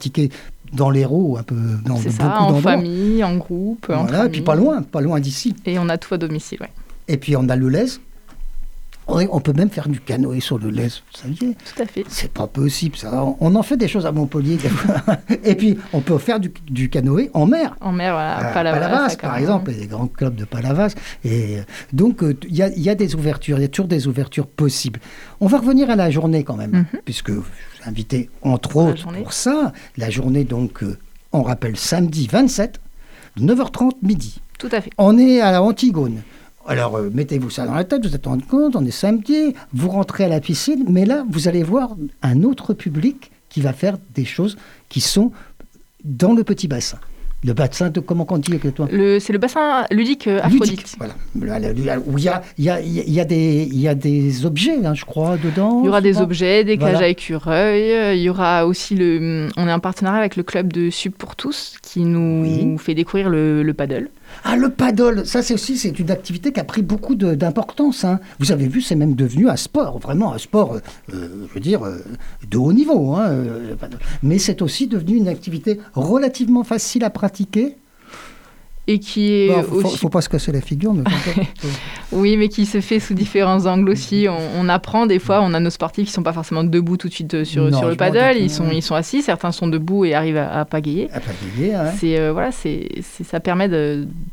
dans 0.72 0.90
l'Hérault, 0.90 1.38
un 1.38 1.44
peu 1.44 1.56
dans 1.86 1.98
C'est 1.98 2.10
beaucoup 2.10 2.22
ça, 2.22 2.42
en 2.42 2.56
famille, 2.56 3.24
en 3.24 3.38
groupe, 3.38 3.86
Voilà, 3.88 4.26
et 4.26 4.30
puis 4.30 4.42
pas 4.42 4.56
loin, 4.56 4.82
pas 4.82 5.02
loin 5.02 5.20
d'ici. 5.20 5.56
Et 5.66 5.78
on 5.80 5.88
a 5.90 5.98
tout 5.98 6.14
à 6.14 6.18
domicile, 6.18 6.60
ouais. 6.62 6.72
Et 7.08 7.18
puis 7.18 7.36
on 7.36 7.48
a 7.50 7.56
le 7.56 7.70
lez. 7.70 7.86
On 9.08 9.40
peut 9.40 9.54
même 9.54 9.70
faire 9.70 9.88
du 9.90 10.00
canoë 10.00 10.40
sur 10.40 10.58
le 10.58 10.70
lez, 10.70 10.88
vous 10.88 11.18
saviez 11.18 11.56
Tout 11.56 11.82
à 11.82 11.86
fait. 11.86 12.04
C'est 12.08 12.32
pas 12.32 12.48
possible 12.48 12.96
ça. 12.96 13.24
On- 13.40 13.54
en 13.56 13.64
fait 13.64 13.78
des 13.78 13.88
choses 13.88 14.06
à 14.06 14.12
Montpellier. 14.12 14.56
des 14.56 14.70
fois. 14.70 14.96
Et 15.44 15.56
puis 15.56 15.78
on 15.92 16.00
peut 16.02 16.18
faire 16.18 16.40
du, 16.40 16.52
du 16.70 16.90
canoë 16.90 17.30
en 17.34 17.46
mer. 17.46 17.76
En 17.82 17.92
mer, 17.92 18.14
voilà, 18.14 18.38
À 18.38 18.54
Palavas, 18.54 19.16
par 19.18 19.38
exemple, 19.38 19.72
et 19.72 19.76
des 19.76 19.88
grands 19.88 20.08
clubs 20.08 20.36
de 20.36 20.46
Palavas. 20.46 20.94
Et 21.24 21.60
euh, 21.60 21.64
donc, 21.92 22.24
euh, 22.24 22.36
il 22.48 22.56
y, 22.56 22.62
a- 22.64 22.70
il 22.70 22.82
y 22.82 22.90
a 22.90 22.96
des 22.96 23.16
ouvertures, 23.16 23.58
il 23.60 23.62
y 23.62 23.66
a 23.66 23.68
toujours 23.68 23.88
des 23.88 24.08
ouvertures 24.08 24.48
possibles. 24.48 25.00
On 25.42 25.48
va 25.48 25.60
revenir 25.60 25.90
à 25.90 25.96
la 25.96 26.10
journée 26.10 26.44
quand 26.44 26.56
même, 26.56 26.72
Mhm. 26.72 26.86
puisque 27.06 27.30
je 27.32 27.36
vous 27.38 27.44
ai 27.86 27.88
invité, 27.90 28.30
entre 28.42 28.78
La 28.78 28.90
autres, 28.90 28.98
journée. 28.98 29.22
pour 29.22 29.34
ça. 29.34 29.74
La 29.98 30.10
journée, 30.10 30.44
donc, 30.46 30.84
euh, 30.84 30.98
on 31.34 31.42
rappelle 31.44 31.78
samedi 31.78 32.28
27, 32.32 32.80
9h30 33.40 33.96
midi. 34.02 34.40
Tout 34.60 34.70
à 34.72 34.82
fait. 34.82 34.92
On 34.98 35.18
est 35.18 35.42
à 35.42 35.52
la 35.52 35.62
Antigone. 35.62 36.22
Alors, 36.66 36.96
euh, 36.98 37.10
mettez-vous 37.14 37.50
ça 37.50 37.66
dans 37.66 37.74
la 37.74 37.84
tête, 37.84 38.06
vous 38.06 38.16
êtes 38.16 38.26
rendu 38.26 38.46
compte, 38.46 38.76
on 38.76 38.86
est 38.86 38.92
samedi, 38.92 39.54
vous 39.74 39.90
rentrez 39.90 40.24
à 40.24 40.28
la 40.30 40.40
piscine, 40.40 40.86
mais 40.90 41.06
là, 41.06 41.26
vous 41.30 41.48
allez 41.48 41.64
voir 41.64 41.96
un 42.22 42.44
autre 42.44 42.74
public 42.74 43.32
qui 43.50 43.60
va 43.62 43.74
faire 43.74 43.98
des 44.16 44.26
choses 44.26 44.58
qui 44.90 45.02
sont 45.02 45.32
dans 46.06 46.34
le 46.34 46.44
petit 46.44 46.68
bassin. 46.68 47.00
Le 47.46 47.52
bassin 47.52 47.90
de, 47.90 48.00
comment 48.00 48.26
on 48.30 48.38
dit 48.38 48.54
avec 48.54 48.74
toi 48.74 48.88
C'est 49.20 49.34
le 49.34 49.38
bassin 49.38 49.84
ludique 49.92 50.28
euh, 50.28 50.40
Ludique, 50.44 50.62
Aphrodite. 50.62 50.96
voilà. 50.98 51.14
Là, 51.42 51.60
là, 51.60 51.74
là, 51.74 52.00
Où 52.06 52.18
il 52.18 52.24
y 52.24 52.30
a, 52.30 52.42
y, 52.58 52.70
a, 52.70 52.80
il 52.80 53.12
y, 53.12 53.20
a 53.20 53.26
des, 53.26 53.68
il 53.70 53.82
y 53.82 53.90
a 53.90 53.96
des 53.96 54.46
objets, 54.46 54.78
hein, 54.86 54.94
je 54.94 55.04
crois, 55.04 55.36
dedans. 55.36 55.82
Il 55.84 55.88
y 55.88 55.90
aura 55.90 56.00
des 56.00 56.22
objets, 56.22 56.64
des 56.64 56.78
cages 56.78 57.02
à 57.02 57.08
écureuils. 57.10 57.92
euh, 57.92 58.14
Il 58.16 58.22
y 58.22 58.30
aura 58.30 58.66
aussi 58.66 58.96
le. 58.96 59.50
On 59.58 59.68
est 59.68 59.74
en 59.74 59.82
partenariat 59.82 60.20
avec 60.20 60.38
le 60.38 60.44
club 60.44 60.72
de 60.72 60.90
Sub 60.90 61.12
pour 61.12 61.36
tous 61.36 61.76
qui 61.82 62.06
nous 62.06 62.44
Oui. 62.44 62.78
fait 62.78 62.96
découvrir 62.96 63.30
le, 63.30 63.62
le 63.62 63.74
paddle. 63.74 64.10
Ah, 64.44 64.56
le 64.56 64.70
paddle, 64.70 65.26
ça 65.26 65.42
c'est 65.42 65.54
aussi 65.54 65.78
c'est 65.78 65.98
une 66.00 66.12
activité 66.12 66.52
qui 66.52 66.60
a 66.60 66.64
pris 66.64 66.82
beaucoup 66.82 67.16
d'importance. 67.16 68.04
hein. 68.04 68.20
Vous 68.40 68.52
avez 68.52 68.68
vu, 68.68 68.82
c'est 68.82 68.96
même 68.96 69.16
devenu 69.16 69.50
un 69.50 69.56
sport, 69.56 70.00
vraiment 70.00 70.34
un 70.34 70.38
sport, 70.38 70.74
euh, 70.76 70.80
euh, 71.14 71.46
je 71.50 71.54
veux 71.54 71.60
dire, 71.60 71.84
euh, 71.84 71.98
de 72.50 72.58
haut 72.58 72.74
niveau. 72.74 73.14
hein. 73.16 73.32
Mais 74.22 74.40
c'est 74.40 74.62
aussi 74.62 74.88
devenu 74.88 75.16
une 75.18 75.28
activité 75.28 75.80
relativement 75.94 76.64
facile 76.64 77.04
à 77.04 77.10
pratiquer 77.10 77.78
et 78.88 79.00
qui 79.00 79.32
est 79.32 79.48
Bon, 79.48 79.64
faut, 79.64 79.80
faut- 79.82 79.88
aussi 79.88 79.98
faut 79.98 80.10
pas 80.10 80.22
se 80.22 80.30
casser 80.30 80.52
la 80.52 80.62
figure, 80.62 80.94
mais 80.94 81.04
Oui, 82.12 82.38
mais 82.38 82.50
qui 82.50 82.66
se 82.66 82.82
fait 82.82 83.00
sous 83.00 83.14
différents 83.14 83.66
angles 83.66 83.90
aussi. 83.90 84.28
On, 84.30 84.38
on 84.62 84.70
apprend 84.70 85.06
des 85.06 85.20
fois, 85.20 85.42
on 85.42 85.54
a 85.54 85.60
nos 85.60 85.70
sportifs 85.70 86.08
qui 86.08 86.12
sont 86.12 86.22
pas 86.24 86.34
forcément 86.34 86.64
debout 86.64 86.98
tout 86.98 87.08
de 87.08 87.14
suite 87.14 87.34
euh, 87.34 87.46
sur, 87.46 87.70
Non, 87.72 87.80
sur 87.80 87.88
le 87.90 87.96
paddle, 87.96 88.38
ils 88.38 88.50
sont, 88.52 88.70
ils 88.72 88.82
sont 88.84 88.96
assis, 88.96 89.22
certains 89.22 89.52
sont 89.52 89.68
debout 89.68 90.06
et 90.06 90.14
arrivent 90.14 90.38
à, 90.38 90.60
à 90.60 90.66
pagayer. 90.66 91.10
à 91.12 91.20
pagayer. 91.22 91.76
C'est 91.98 92.20
euh, 92.20 92.34
voilà, 92.34 92.52
c'est 92.52 92.88
ça 93.02 93.40
permet 93.40 93.70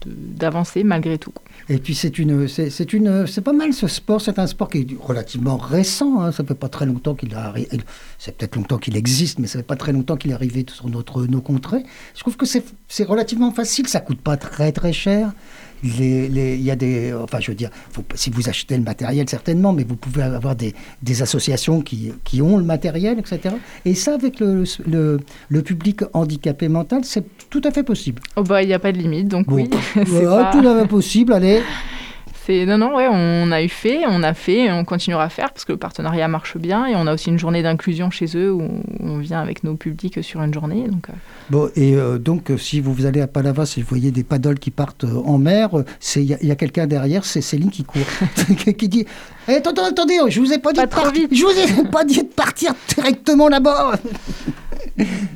d'avancer 0.06 0.84
malgré 0.84 1.18
tout. 1.18 1.32
Et 1.68 1.78
puis 1.78 1.94
c'est 1.94 2.18
une, 2.18 2.48
c'est 2.48 2.70
c'est 2.70 2.92
une, 2.92 3.26
c'est 3.26 3.42
pas 3.42 3.52
mal 3.52 3.72
ce 3.72 3.86
sport. 3.86 4.20
C'est 4.20 4.38
un 4.38 4.46
sport 4.46 4.68
qui 4.68 4.78
est 4.78 4.86
relativement 5.00 5.56
récent. 5.56 6.20
hein. 6.20 6.32
Ça 6.32 6.42
fait 6.44 6.54
pas 6.54 6.68
très 6.68 6.86
longtemps 6.86 7.14
qu'il 7.14 7.34
a, 7.34 7.54
c'est 8.18 8.36
peut-être 8.36 8.56
longtemps 8.56 8.78
qu'il 8.78 8.96
existe, 8.96 9.38
mais 9.38 9.46
ça 9.46 9.58
fait 9.60 9.64
pas 9.66 9.76
très 9.76 9.92
longtemps 9.92 10.16
qu'il 10.16 10.30
est 10.32 10.34
arrivé 10.34 10.66
sur 10.68 10.88
notre 10.88 11.24
nos 11.26 11.40
contrées. 11.40 11.82
Je 12.14 12.20
trouve 12.20 12.36
que 12.36 12.46
c'est 12.46 12.64
c'est 12.88 13.04
relativement 13.04 13.52
facile. 13.52 13.86
Ça 13.88 14.00
coûte 14.00 14.20
pas 14.20 14.36
très 14.40 14.72
très 14.72 14.92
cher. 14.92 15.32
Les- 15.82 16.28
les- 16.28 16.56
Il 16.56 16.62
y 16.62 16.70
a 16.70 16.76
des, 16.76 17.14
enfin 17.14 17.40
je 17.40 17.50
veux 17.50 17.54
dire, 17.54 17.70
si 18.14 18.28
vous 18.28 18.50
achetez 18.50 18.76
le 18.76 18.82
matériel 18.82 19.26
certainement, 19.30 19.72
mais 19.72 19.82
vous 19.82 19.96
pouvez 19.96 20.22
avoir 20.22 20.54
des, 20.54 20.74
des 21.02 21.22
associations 21.22 21.80
qui, 21.80 22.12
qui 22.22 22.42
ont 22.42 22.58
le 22.58 22.64
matériel, 22.64 23.18
etc. 23.18 23.54
Et 23.86 23.94
ça 23.94 24.12
avec 24.14 24.40
le, 24.40 24.64
le, 24.86 25.20
le 25.48 25.62
public 25.62 26.00
handicapé 26.12 26.68
mental, 26.68 27.00
c'est 27.04 27.24
tout 27.48 27.62
à 27.64 27.70
fait 27.70 27.82
possible. 27.82 28.20
Oh 28.36 28.42
bah 28.42 28.62
il 28.62 28.66
n'y 28.66 28.74
a 28.74 28.78
pas 28.78 28.92
de 28.92 28.98
limite, 28.98 29.28
donc 29.28 29.46
Bon, 29.46 29.54
oui. 29.54 29.70
c'est 29.94 30.04
voilà, 30.04 30.44
pas- 30.44 30.52
tout 30.60 30.68
à 30.68 30.82
fait 30.82 30.88
possible. 30.88 31.32
Allez. 31.32 31.62
Non 32.66 32.78
non 32.78 32.96
ouais, 32.96 33.08
on 33.10 33.50
a 33.52 33.62
eu 33.62 33.68
fait, 33.68 34.00
on 34.06 34.22
a 34.22 34.34
fait, 34.34 34.66
et 34.66 34.72
on 34.72 34.84
continuera 34.84 35.24
à 35.24 35.28
faire 35.28 35.52
parce 35.52 35.64
que 35.64 35.72
le 35.72 35.78
partenariat 35.78 36.28
marche 36.28 36.56
bien 36.56 36.86
et 36.86 36.96
on 36.96 37.06
a 37.06 37.14
aussi 37.14 37.28
une 37.28 37.38
journée 37.38 37.62
d'inclusion 37.62 38.10
chez 38.10 38.36
eux 38.36 38.52
où 38.52 38.62
on 39.00 39.18
vient 39.18 39.40
avec 39.40 39.64
nos 39.64 39.74
publics 39.74 40.22
sur 40.22 40.42
une 40.42 40.52
journée. 40.52 40.86
Donc 40.88 41.08
euh, 41.08 41.12
Bon, 41.50 41.70
et 41.76 41.96
euh, 41.96 42.18
donc, 42.18 42.50
euh, 42.50 42.58
si 42.58 42.80
vous 42.80 43.06
allez 43.06 43.20
à 43.20 43.26
Palavas 43.26 43.74
et 43.76 43.80
vous 43.80 43.88
voyez 43.88 44.10
des 44.10 44.22
paddles 44.22 44.58
qui 44.58 44.70
partent 44.70 45.04
en 45.04 45.38
mer, 45.38 45.70
il 46.16 46.22
y 46.22 46.50
a, 46.50 46.54
quelqu'un 46.56 46.86
derrière, 46.86 47.24
c'est 47.24 47.40
Céline 47.40 47.70
qui 47.70 47.84
court, 47.84 48.02
qui 48.78 48.88
dit 48.88 49.06
Eh, 49.48 49.54
Attendez, 49.54 49.82
attendez, 49.82 50.18
je 50.28 50.40
vous 50.40 50.52
ai 50.52 50.58
pas 50.58 50.72
dit 50.72 50.80
Pas 50.80 50.86
de 50.86 50.90
partir. 50.90 51.28
Je 51.30 51.42
vous 51.42 51.82
ai 51.82 51.84
pas 51.90 52.04
dit 52.04 52.22
de 52.22 52.28
partir 52.28 52.72
directement 52.94 53.48
là-bas. 53.48 53.92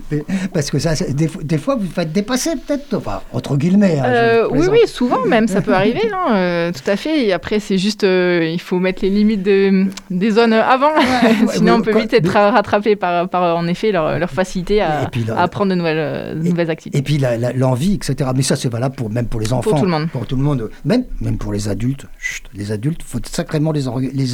Parce 0.53 0.71
que 0.71 0.79
ça, 0.79 0.95
des, 0.95 1.29
fois- 1.29 1.43
des 1.43 1.59
fois, 1.59 1.77
vous 1.77 1.87
faites 1.89 2.13
dépasser 2.13 2.51
peut-être, 2.57 2.95
enfin, 2.97 3.21
entre 3.33 3.57
guillemets. 3.57 3.99
hein, 3.99 4.05
Euh, 4.07 4.49
oui, 4.51 4.67
oui, 4.71 4.79
souvent 4.87 5.25
même, 5.27 5.49
ça 5.49 5.61
peut 5.63 5.75
arriver, 5.75 6.01
euh, 6.33 6.71
tout 6.73 6.89
à 6.91 6.97
fait. 6.97 7.25
Et 7.27 7.33
après, 7.33 7.61
c'est 7.61 7.79
juste, 7.79 8.05
euh, 8.05 8.49
il 8.53 8.61
faut 8.61 8.79
mettre 8.79 9.03
les 9.03 9.11
limites 9.11 9.43
de- 9.43 9.87
des 10.11 10.31
zones 10.33 10.53
avant. 10.53 10.91
Sinon, 11.53 11.73
ouais, 11.75 11.79
on 11.79 11.83
peut 11.83 11.93
quoi- 11.93 12.01
vite 12.03 12.13
être 12.15 12.29
ra- 12.31 12.51
rattrapé 12.51 12.97
par, 12.97 13.29
par, 13.29 13.57
en 13.57 13.67
effet, 13.67 13.93
leur, 13.93 14.19
leur 14.19 14.31
facilité 14.31 14.81
à, 14.81 15.09
puis 15.11 15.25
là- 15.25 15.37
à 15.39 15.43
apprendre 15.43 15.71
de 15.71 15.77
nouvelles, 15.77 15.99
euh, 15.99 16.35
de 16.35 16.49
nouvelles 16.49 16.71
activités. 16.71 16.99
Et 16.99 17.03
puis 17.03 17.19
l'envie, 17.57 17.95
etc. 17.95 18.31
Mais 18.37 18.43
ça, 18.43 18.57
c'est 18.57 18.69
valable 18.69 18.95
pour, 18.95 19.11
même 19.11 19.27
pour 19.27 19.41
les 19.41 19.53
enfants. 19.53 19.77
tout 19.79 19.85
le 19.85 19.91
monde. 19.91 20.09
Pour 20.11 20.27
tout 20.27 20.37
le 20.37 20.43
monde. 20.43 20.71
Même, 20.85 21.05
même 21.21 21.39
pour 21.39 21.53
les 21.53 21.69
adultes. 21.69 22.07
Chut, 22.19 22.45
les 22.55 22.73
adultes, 22.73 23.01
il 23.01 23.07
faut 23.09 23.19
sacrément 23.31 23.73
les, 23.73 23.83
les 24.13 24.25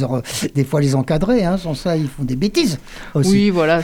des 0.53 0.63
fois 0.63 0.81
les 0.81 0.95
encadrer. 0.95 1.43
Hein. 1.45 1.57
Sans 1.57 1.73
ça, 1.73 1.95
ils 1.97 2.07
font 2.07 2.23
des 2.23 2.35
bêtises 2.35 2.79
aussi. 3.13 3.31
Oui, 3.31 3.49
voilà, 3.49 3.81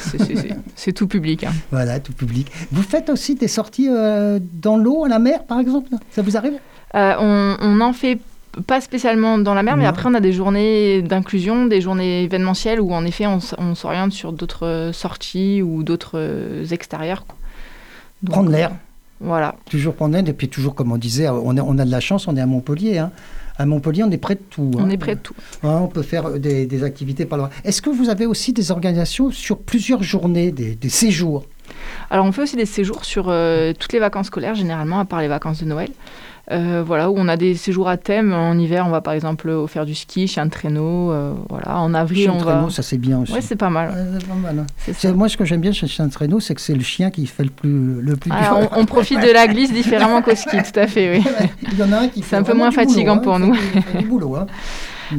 c'est 0.75 0.93
tout 0.93 1.07
public. 1.07 1.43
hein. 1.43 1.51
Voilà, 1.77 1.99
tout 1.99 2.13
public. 2.13 2.47
Vous 2.71 2.81
faites 2.81 3.09
aussi 3.09 3.35
des 3.35 3.47
sorties 3.47 3.87
euh, 3.89 4.39
dans 4.67 4.77
l'eau, 4.77 5.05
à 5.05 5.09
la 5.09 5.19
mer, 5.19 5.43
par 5.43 5.59
exemple? 5.59 5.89
Ça 6.11 6.21
vous 6.23 6.35
arrive? 6.35 6.55
Euh, 6.95 7.13
on, 7.19 7.55
on 7.61 7.81
en 7.81 7.93
fait 7.93 8.17
pas 8.65 8.81
spécialement 8.81 9.37
dans 9.37 9.53
la 9.53 9.61
mer, 9.61 9.77
mais 9.77 9.85
après, 9.85 10.09
on 10.09 10.15
a 10.15 10.19
des 10.19 10.33
journées 10.33 11.03
d'inclusion, 11.03 11.67
des 11.67 11.81
journées 11.81 12.23
événementielles 12.23 12.81
où, 12.81 12.91
en 12.93 13.05
effet, 13.05 13.27
on, 13.27 13.75
s'oriente 13.75 14.11
sur 14.13 14.31
d'autres 14.33 14.65
euh, 14.65 14.91
sorties 14.93 15.61
ou 15.61 15.83
d'autres 15.83 16.17
extérieurs. 16.71 17.25
quoi. 17.27 17.35
Donc, 18.23 18.33
Prendre 18.33 18.49
l'air. 18.49 18.71
Voilà. 19.19 19.53
Toujours 19.69 19.93
prendre 19.93 20.15
l'air. 20.15 20.27
Et 20.27 20.33
puis 20.33 20.49
toujours, 20.49 20.73
comme 20.73 20.91
on 20.91 20.97
disait, 20.97 21.29
on 21.29 21.55
a, 21.57 21.61
on 21.61 21.77
a 21.77 21.85
de 21.85 21.91
la 21.91 21.99
chance, 21.99 22.27
on 22.27 22.35
est 22.35 22.41
à 22.41 22.47
Montpellier. 22.47 22.97
hein. 22.97 23.11
À 23.59 23.65
Montpellier, 23.65 24.03
on 24.03 24.11
est 24.11 24.17
près 24.17 24.35
de 24.35 24.41
tout. 24.49 24.71
hein. 24.75 24.83
On 24.85 24.89
est 24.89 24.97
près 24.97 25.15
de 25.15 25.19
tout. 25.19 25.33
Hein, 25.63 25.79
on 25.83 25.87
peut 25.87 26.03
faire 26.03 26.39
des, 26.39 26.65
des 26.67 26.83
activités 26.83 27.25
par 27.25 27.37
là. 27.39 27.49
Est-ce 27.63 27.81
que 27.81 27.89
vous 27.91 28.09
avez 28.09 28.25
aussi 28.25 28.53
des 28.53 28.71
organisations 28.71 29.29
sur 29.31 29.57
plusieurs 29.59 30.01
journées, 30.03 30.51
des, 30.51 30.75
des 30.75 30.89
séjours? 30.89 31.45
Alors, 32.11 32.25
on 32.25 32.31
fait 32.31 32.41
aussi 32.43 32.55
des 32.55 32.65
séjours 32.65 33.05
sur 33.05 33.25
euh, 33.29 33.73
toutes 33.77 33.93
les 33.93 33.99
vacances 33.99 34.27
scolaires, 34.27 34.55
généralement, 34.55 34.99
à 34.99 35.05
part 35.05 35.21
les 35.21 35.27
vacances 35.27 35.59
de 35.61 35.65
Noël. 35.65 35.89
Euh, 36.49 36.81
voilà, 36.85 37.09
où 37.11 37.15
on 37.17 37.27
a 37.27 37.35
des 37.35 37.55
séjours 37.55 37.89
à 37.89 37.97
thème. 37.97 38.31
En 38.33 38.57
hiver, 38.57 38.85
on 38.87 38.89
va 38.89 39.01
par 39.01 39.13
exemple 39.13 39.49
au 39.49 39.67
faire 39.67 39.85
du 39.85 39.93
ski, 39.93 40.29
chez 40.29 40.39
un 40.39 40.47
traîneau. 40.47 41.11
euh, 41.11 41.33
voilà. 41.49 41.77
En 41.79 41.93
avril, 41.93 42.23
Chien 42.23 42.31
on 42.35 42.37
de 42.39 42.43
va. 42.45 42.51
traîneau, 42.53 42.69
ça 42.69 42.83
c'est 42.83 42.97
bien 42.97 43.19
aussi. 43.19 43.33
Ouais, 43.33 43.41
c'est 43.41 43.57
pas 43.57 43.69
mal. 43.69 43.89
Ouais, 43.89 43.95
c'est 44.17 44.27
pas 44.27 44.33
mal, 44.35 44.59
hein. 44.59 45.11
Moi, 45.13 45.27
ce 45.27 45.35
que 45.35 45.43
j'aime 45.43 45.59
bien 45.59 45.73
chez 45.73 45.87
Chien 45.87 46.07
de 46.07 46.11
traîneau, 46.13 46.39
c'est 46.39 46.55
que 46.55 46.61
c'est 46.61 46.73
le 46.73 46.83
chien 46.83 47.11
qui 47.11 47.25
fait 47.27 47.43
le 47.43 47.49
plus, 47.49 48.01
le 48.01 48.15
plus 48.15 48.31
Ah, 48.33 48.55
on, 48.73 48.79
on 48.79 48.85
profite 48.85 49.19
de 49.19 49.29
la 49.29 49.47
glisse 49.47 49.73
différemment 49.73 50.21
qu'au 50.21 50.35
ski, 50.35 50.55
tout 50.73 50.79
à 50.79 50.87
fait, 50.87 51.17
oui. 51.17 51.23
Il 51.73 51.77
y 51.79 51.83
en 51.83 51.91
a 51.91 51.97
un 51.97 52.07
qui 52.07 52.21
C'est 52.23 52.37
un 52.37 52.43
peu 52.43 52.53
moins 52.53 52.69
boulot, 52.69 52.81
fatigant 52.87 53.15
hein. 53.15 53.17
pour 53.17 53.39
nous. 53.39 53.53
fait- 53.53 53.61
il 53.75 53.81
fait 53.81 53.97
du 53.97 54.05
boulot, 54.07 54.37
hein. 54.37 54.47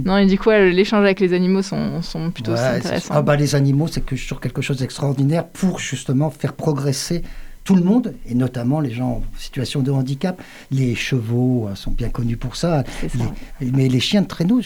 Non, 0.05 0.17
et 0.19 0.27
du 0.27 0.39
coup, 0.39 0.49
ouais, 0.51 0.71
l'échange 0.71 1.05
avec 1.05 1.21
les 1.21 1.33
animaux 1.33 1.63
sont, 1.63 2.03
sont 2.03 2.31
plutôt 2.31 2.53
Ouais, 2.53 2.59
intéressants. 2.59 3.15
ah 3.17 3.23
bah, 3.23 3.37
les 3.37 3.55
animaux, 3.55 3.87
c'est 3.89 4.05
que 4.05 4.17
sur 4.17 4.41
quelque 4.41 4.63
chose 4.63 4.79
d'extraordinaire 4.79 5.47
pour 5.47 5.79
justement 5.79 6.31
faire 6.31 6.53
progresser 6.55 7.23
tout 7.65 7.75
le 7.75 7.83
monde, 7.83 8.15
et 8.27 8.35
notamment 8.35 8.81
les 8.81 8.91
gens 8.91 9.09
en 9.11 9.23
situation 9.39 9.81
de 9.83 9.91
handicap. 9.91 10.41
Les 10.71 10.95
chevaux 10.95 11.69
euh, 11.69 11.75
sont 11.75 11.91
bien 11.91 12.09
connus 12.09 12.39
pour 12.39 12.57
ça. 12.57 12.83
Ça. 13.03 13.19
Les- 13.61 13.71
mais 13.71 13.89
les 13.89 14.01
chiens 14.01 14.23
de 14.23 14.27
traîneau, 14.27 14.63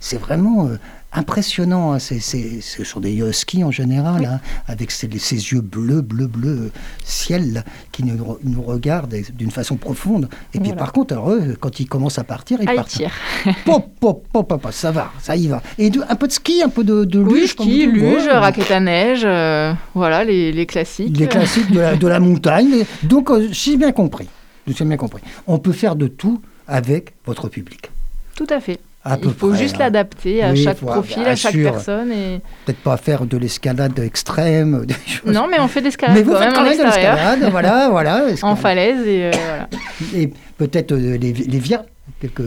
c'est 0.00 0.18
vraiment 0.18 0.66
euh, 0.66 0.76
impressionnant. 1.16 1.92
hein. 1.92 1.98
C'est- 1.98 2.20
c'est- 2.20 2.60
Ce 2.60 2.84
sont 2.84 3.00
des 3.00 3.14
huskies 3.14 3.64
en 3.64 3.70
général, 3.70 4.20
Oui. 4.20 4.26
hein, 4.26 4.40
avec 4.66 4.90
ces, 4.90 5.08
ces 5.18 5.36
yeux 5.36 5.60
bleus, 5.60 6.02
bleu, 6.02 6.26
bleu, 6.26 6.70
ciel, 7.04 7.64
qui 7.92 8.04
nous, 8.04 8.38
nous 8.44 8.62
regardent 8.62 9.14
d'une 9.36 9.50
façon 9.50 9.76
profonde. 9.76 10.28
Et 10.54 10.60
puis 10.60 10.72
par 10.72 10.92
contre, 10.92 11.14
alors, 11.14 11.30
eux, 11.32 11.56
quand 11.58 11.80
ils 11.80 11.88
commencent 11.88 12.18
à 12.18 12.24
partir, 12.24 12.58
ils 12.60 12.68
Ah, 12.68 12.72
il 12.72 12.76
partent. 12.76 13.00
Pop, 13.64 13.86
pop, 14.00 14.26
pop, 14.32 14.48
pop, 14.48 14.68
ça 14.72 14.90
va, 14.90 15.10
ça 15.20 15.36
y 15.36 15.46
va. 15.48 15.62
Et 15.78 15.90
de- 15.90 16.02
un 16.08 16.14
peu 16.16 16.26
de 16.26 16.32
ski, 16.32 16.62
un 16.62 16.68
peu 16.68 16.84
de, 16.84 17.04
de 17.04 17.20
Oui, 17.20 17.40
luge. 17.40 17.54
comme 17.54 17.66
ski, 17.66 17.86
luge, 17.86 18.24
ouais. 18.24 18.32
raquette 18.32 18.70
à 18.70 18.80
neige, 18.80 19.22
euh, 19.24 19.72
voilà, 19.94 20.24
les, 20.24 20.52
les 20.52 20.66
classiques. 20.66 21.16
Les 21.16 21.26
classiques 21.28 21.70
de 21.70 21.80
la, 21.80 21.96
de 21.96 22.06
la 22.06 22.20
montagne. 22.20 22.84
Donc, 23.02 23.30
euh, 23.30 23.48
j'ai 23.50 23.76
bien 23.76 23.92
compris. 23.92 24.28
J'ai 24.66 24.84
bien 24.84 24.96
compris. 24.96 25.22
On 25.46 25.58
peut 25.58 25.72
faire 25.72 25.94
de 25.96 26.08
tout 26.08 26.40
avec 26.66 27.14
votre 27.24 27.48
public. 27.48 27.90
Tout 28.34 28.46
à 28.50 28.60
fait. 28.60 28.78
À 29.08 29.16
peu 29.16 29.28
Il 29.28 29.34
faut 29.34 29.48
près, 29.50 29.58
juste 29.58 29.76
hein. 29.76 29.84
l'adapter 29.84 30.42
à 30.42 30.50
Oui, 30.50 30.64
chaque 30.64 30.78
faut- 30.78 30.86
profil, 30.86 31.22
à 31.26 31.36
chaque 31.36 31.52
sûr. 31.52 31.70
personne. 31.70 32.10
Et... 32.10 32.40
Peut-être 32.64 32.80
pas 32.80 32.96
faire 32.96 33.24
de 33.24 33.36
l'escalade 33.36 33.96
extrême. 34.00 34.84
Des 34.86 34.94
choses. 35.06 35.32
Non, 35.32 35.46
mais 35.50 35.60
on 35.60 35.68
fait 35.68 35.80
de 35.80 35.84
l'escalade 35.86 36.16
Mais 36.16 36.22
vous 36.22 36.34
faites 36.34 36.52
quand 36.52 36.64
même 36.64 36.76
de 36.76 36.82
l'escalade. 36.82 37.48
voilà, 37.50 37.88
voilà. 37.88 38.26
en 38.42 38.56
falaise. 38.56 39.06
Et, 39.06 39.24
euh, 39.26 39.30
voilà. 39.32 39.68
Et 40.14 40.32
peut-être 40.58 40.90
euh, 40.92 41.16
les, 41.18 41.32
les 41.32 41.58
vias. 41.58 41.84
Quelques... 42.20 42.42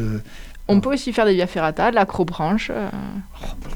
On 0.72 0.82
peut 0.82 0.94
aussi 0.94 1.14
faire 1.14 1.26
des 1.26 1.34
via 1.34 1.48
ferrata, 1.48 1.90
de 1.90 1.96
l'acrobranche. 1.96 2.70
euh, 2.72 2.90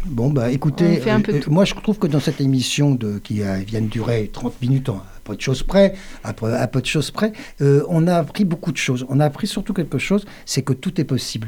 Bon, 0.05 0.29
bah 0.29 0.51
écoutez, 0.51 0.97
On 0.99 1.01
fait 1.01 1.09
un 1.09 1.21
peu 1.21 1.33
de 1.33 1.39
tout. 1.39 1.49
moi 1.51 1.65
je 1.65 1.73
trouve 1.73 1.97
que 1.97 2.05
dans 2.05 2.19
cette 2.19 2.39
émission 2.39 2.91
de, 2.91 3.17
qui 3.17 3.41
vient 3.65 3.81
de 3.81 3.87
durer 3.87 4.29
30 4.31 4.61
minutes, 4.61 4.89
à 4.89 5.01
peu 5.23 5.35
de 5.35 5.41
choses 5.41 5.63
près, 5.63 5.95
à 6.23 6.33
peu, 6.33 6.53
à 6.53 6.67
peu 6.67 6.81
de 6.81 6.85
choses 6.85 7.09
près, 7.09 7.33
on 7.61 8.05
a 8.07 8.15
appris 8.17 8.45
beaucoup 8.45 8.71
de 8.71 8.77
choses. 8.77 9.05
On 9.09 9.19
a 9.19 9.25
appris 9.25 9.47
surtout 9.47 9.73
quelque 9.73 9.97
chose, 9.97 10.25
c'est 10.45 10.61
que 10.61 10.73
tout 10.73 11.01
est 11.01 11.03
possible. 11.05 11.47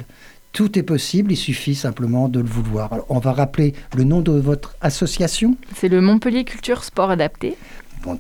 Tout 0.56 0.80
est 0.80 0.84
possible, 0.84 1.34
il 1.34 1.36
suffit 1.36 1.76
simplement 1.76 2.30
de 2.30 2.40
le 2.40 2.48
vouloir. 2.48 2.94
Alors, 2.94 3.06
on 3.10 3.20
va 3.20 3.34
rappeler 3.34 3.74
le 3.94 4.06
nom 4.06 4.22
de 4.22 4.32
votre 4.32 4.78
association. 4.80 5.58
C'est 5.76 5.90
le 5.90 6.00
Montpellier 6.00 6.46
Culture 6.46 6.86
Sport 6.86 7.12
Adapté, 7.12 7.58
Bon, 8.04 8.18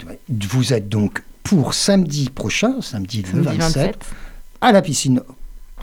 vous 0.49 0.73
êtes 0.73 0.89
donc 0.89 1.23
pour 1.43 1.73
samedi 1.73 2.29
prochain, 2.29 2.81
samedi 2.81 3.21
le 3.21 3.41
samedi 3.41 3.57
27, 3.57 3.85
27. 3.85 4.05
à 4.59 4.71
la 4.73 4.81
piscine 4.81 5.21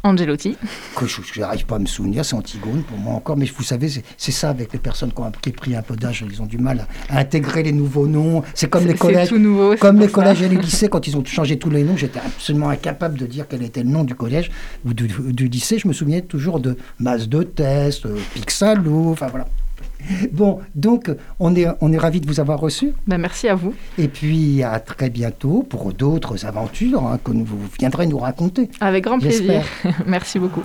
Angelotti. 0.05 0.57
que 0.97 1.07
je 1.07 1.41
n'arrive 1.41 1.65
pas 1.67 1.77
à 1.77 1.79
me 1.79 1.87
souvenir, 1.87 2.25
c'est 2.25 2.35
Antigone 2.35 2.83
pour 2.83 2.99
moi 2.99 3.15
encore, 3.15 3.37
mais 3.37 3.47
vous 3.47 3.63
savez, 3.63 3.89
c'est- 3.89 4.33
ça 4.33 4.51
avec 4.51 4.73
les 4.73 4.79
personnes 4.79 5.13
qui 5.13 5.21
ont, 5.21 5.31
pris 5.53 5.77
un 5.77 5.83
peu 5.83 5.95
d'âge, 5.95 6.25
ils 6.29 6.41
ont 6.43 6.47
du 6.47 6.59
mal 6.59 6.87
à, 7.09 7.17
à 7.17 7.21
intégrer 7.21 7.63
les 7.63 7.73
nouveaux 7.73 8.07
noms. 8.09 8.43
C'est 8.55 8.69
comme 8.69 8.87
les 8.87 8.95
collèges. 8.95 9.29
tout 9.29 9.39
nouveau. 9.39 9.73
c'est 9.73 9.79
Comme 9.79 9.99
les 10.01 10.07
pour 10.09 10.17
ça. 10.17 10.23
collèges 10.23 10.43
et 10.43 10.49
les 10.49 10.57
lycées, 10.57 10.89
quand 10.89 11.07
ils 11.07 11.17
ont 11.17 11.25
changé 11.25 11.59
tous 11.59 11.71
les 11.71 11.85
noms, 11.85 11.97
j'étais 11.97 12.19
absolument 12.21 12.71
incapable 12.71 13.19
de 13.19 13.27
dire 13.27 13.47
quel 13.49 13.63
était 13.63 13.83
le 13.83 13.91
nom 13.91 14.05
du 14.05 14.15
collège 14.15 14.51
ou 14.85 14.93
du, 14.95 15.07
du 15.09 15.49
lycée. 15.49 15.79
Je 15.79 15.87
me 15.87 15.93
souvenais 15.93 16.23
toujours 16.23 16.59
de 16.61 16.77
masse 16.99 17.29
de 17.29 17.43
test, 17.43 18.07
euh, 18.07 18.17
Pixalo, 18.35 19.11
enfin 19.13 19.29
voilà. 19.29 19.47
Bon, 20.33 20.61
donc 20.75 21.11
on 21.41 21.55
est, 21.55 21.67
on 21.81 21.93
est 21.93 21.99
ravis 21.99 22.21
de 22.21 22.27
vous 22.27 22.41
avoir 22.41 22.61
reçu. 22.61 22.93
Ben, 23.07 23.19
merci 23.19 23.49
à 23.49 23.55
vous. 23.55 23.75
Et 23.99 24.09
puis 24.09 24.63
à 24.63 24.81
très 24.81 25.11
bientôt 25.11 25.65
pour 25.69 25.93
d'autres 25.93 26.47
aventures 26.47 27.07
hein, 27.07 27.19
que 27.23 27.33
vous 27.33 27.59
viendrez 27.79 28.07
nous 28.07 28.19
raconter. 28.19 28.71
Avec 28.81 29.05
grand 29.05 29.19
plaisir. 29.19 29.63
Merci 30.07 30.39
beaucoup. 30.39 30.63